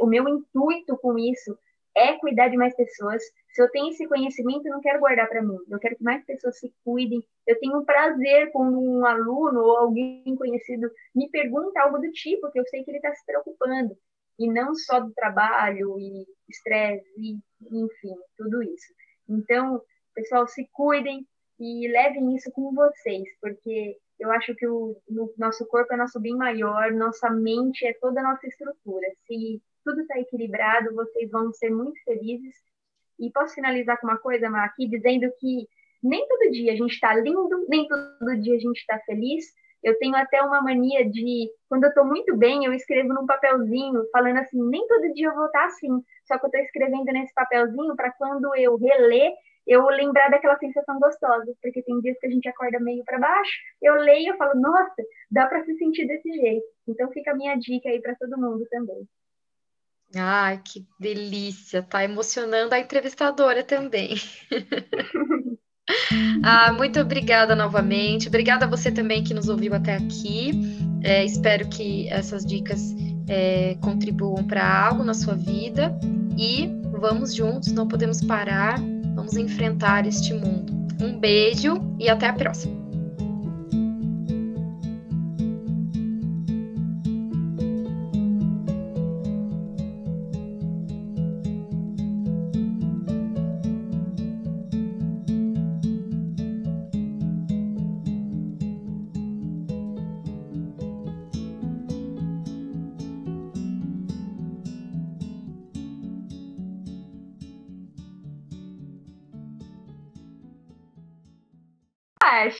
o 0.00 0.06
meu 0.06 0.28
intuito 0.28 0.96
com 0.98 1.18
isso 1.18 1.56
é 1.94 2.14
cuidar 2.14 2.48
de 2.48 2.56
mais 2.56 2.74
pessoas. 2.74 3.22
Se 3.52 3.62
eu 3.62 3.70
tenho 3.70 3.90
esse 3.90 4.06
conhecimento, 4.08 4.66
eu 4.66 4.72
não 4.72 4.80
quero 4.80 4.98
guardar 4.98 5.28
para 5.28 5.42
mim. 5.42 5.58
Eu 5.68 5.78
quero 5.78 5.96
que 5.96 6.02
mais 6.02 6.24
pessoas 6.24 6.58
se 6.58 6.72
cuidem. 6.84 7.22
Eu 7.46 7.58
tenho 7.58 7.78
um 7.78 7.84
prazer 7.84 8.50
quando 8.50 8.80
um 8.80 9.04
aluno 9.04 9.60
ou 9.60 9.76
alguém 9.76 10.34
conhecido 10.36 10.90
me 11.14 11.28
pergunta 11.28 11.80
algo 11.80 11.98
do 11.98 12.10
tipo, 12.10 12.50
que 12.50 12.58
eu 12.58 12.66
sei 12.66 12.82
que 12.82 12.90
ele 12.90 12.98
está 12.98 13.14
se 13.14 13.24
preocupando 13.26 13.96
e 14.38 14.50
não 14.50 14.74
só 14.74 15.00
do 15.00 15.12
trabalho 15.12 15.98
e 15.98 16.26
estresse, 16.48 17.08
e, 17.16 17.38
enfim, 17.62 18.14
tudo 18.36 18.62
isso. 18.62 18.92
Então, 19.28 19.80
pessoal, 20.14 20.46
se 20.46 20.68
cuidem 20.72 21.26
e 21.58 21.88
levem 21.88 22.34
isso 22.34 22.50
com 22.52 22.72
vocês, 22.74 23.28
porque 23.40 23.96
eu 24.18 24.30
acho 24.30 24.54
que 24.54 24.66
o, 24.66 24.96
nosso 25.36 25.66
corpo 25.66 25.92
é 25.92 25.96
nosso 25.96 26.20
bem 26.20 26.36
maior, 26.36 26.92
nossa 26.92 27.30
mente 27.30 27.86
é 27.86 27.92
toda 27.94 28.20
a 28.20 28.22
nossa 28.22 28.46
estrutura. 28.46 29.06
Se 29.26 29.60
tudo 29.84 30.00
está 30.00 30.18
equilibrado, 30.18 30.94
vocês 30.94 31.30
vão 31.30 31.52
ser 31.52 31.70
muito 31.70 32.02
felizes. 32.04 32.54
E 33.18 33.30
posso 33.30 33.54
finalizar 33.54 34.00
com 34.00 34.06
uma 34.06 34.18
coisa, 34.18 34.48
Mar, 34.48 34.64
aqui, 34.64 34.88
dizendo 34.88 35.30
que 35.38 35.68
nem 36.02 36.26
todo 36.26 36.50
dia 36.50 36.72
a 36.72 36.76
gente 36.76 36.92
está 36.92 37.14
lindo, 37.14 37.66
nem 37.68 37.86
todo 37.86 38.40
dia 38.40 38.56
a 38.56 38.60
gente 38.60 38.78
está 38.78 38.98
feliz, 39.00 39.52
eu 39.82 39.98
tenho 39.98 40.14
até 40.16 40.40
uma 40.42 40.62
mania 40.62 41.08
de, 41.08 41.50
quando 41.68 41.84
eu 41.84 41.88
estou 41.88 42.04
muito 42.04 42.36
bem, 42.36 42.64
eu 42.64 42.72
escrevo 42.72 43.12
num 43.12 43.26
papelzinho, 43.26 44.04
falando 44.12 44.38
assim, 44.38 44.62
nem 44.68 44.86
todo 44.86 45.12
dia 45.12 45.28
eu 45.28 45.34
vou 45.34 45.46
estar 45.46 45.64
assim, 45.66 45.88
só 46.24 46.38
que 46.38 46.44
eu 46.44 46.48
estou 46.48 46.60
escrevendo 46.60 47.04
nesse 47.06 47.34
papelzinho 47.34 47.96
para 47.96 48.12
quando 48.12 48.54
eu 48.56 48.76
reler, 48.76 49.32
eu 49.66 49.84
lembrar 49.86 50.28
daquela 50.28 50.58
sensação 50.58 50.98
gostosa, 50.98 51.52
porque 51.60 51.82
tem 51.82 52.00
dias 52.00 52.18
que 52.18 52.26
a 52.26 52.30
gente 52.30 52.48
acorda 52.48 52.80
meio 52.80 53.04
para 53.04 53.18
baixo, 53.18 53.52
eu 53.80 53.94
leio 53.94 54.34
e 54.34 54.36
falo, 54.36 54.60
nossa, 54.60 55.02
dá 55.30 55.46
para 55.46 55.64
se 55.64 55.76
sentir 55.76 56.06
desse 56.06 56.30
jeito. 56.32 56.66
Então 56.86 57.10
fica 57.12 57.32
a 57.32 57.36
minha 57.36 57.56
dica 57.56 57.88
aí 57.88 58.00
para 58.00 58.16
todo 58.16 58.40
mundo 58.40 58.66
também. 58.70 59.06
Ai, 60.14 60.60
que 60.62 60.86
delícia, 61.00 61.82
tá 61.82 62.04
emocionando 62.04 62.74
a 62.74 62.78
entrevistadora 62.78 63.64
também. 63.64 64.14
ah, 66.42 66.72
muito 66.72 67.00
obrigada 67.00 67.54
novamente. 67.54 68.28
Obrigada 68.28 68.66
a 68.66 68.68
você 68.68 68.90
também 68.90 69.22
que 69.22 69.34
nos 69.34 69.48
ouviu 69.48 69.74
até 69.74 69.96
aqui. 69.96 70.78
É, 71.02 71.24
espero 71.24 71.68
que 71.68 72.08
essas 72.08 72.44
dicas 72.44 72.94
é, 73.28 73.76
contribuam 73.80 74.44
para 74.44 74.86
algo 74.86 75.02
na 75.02 75.14
sua 75.14 75.34
vida 75.34 75.96
e 76.36 76.70
vamos 76.92 77.34
juntos, 77.34 77.72
não 77.72 77.88
podemos 77.88 78.22
parar, 78.22 78.78
vamos 79.14 79.36
enfrentar 79.36 80.06
este 80.06 80.32
mundo. 80.32 80.72
Um 81.00 81.18
beijo 81.18 81.74
e 81.98 82.08
até 82.08 82.28
a 82.28 82.32
próxima. 82.32 82.81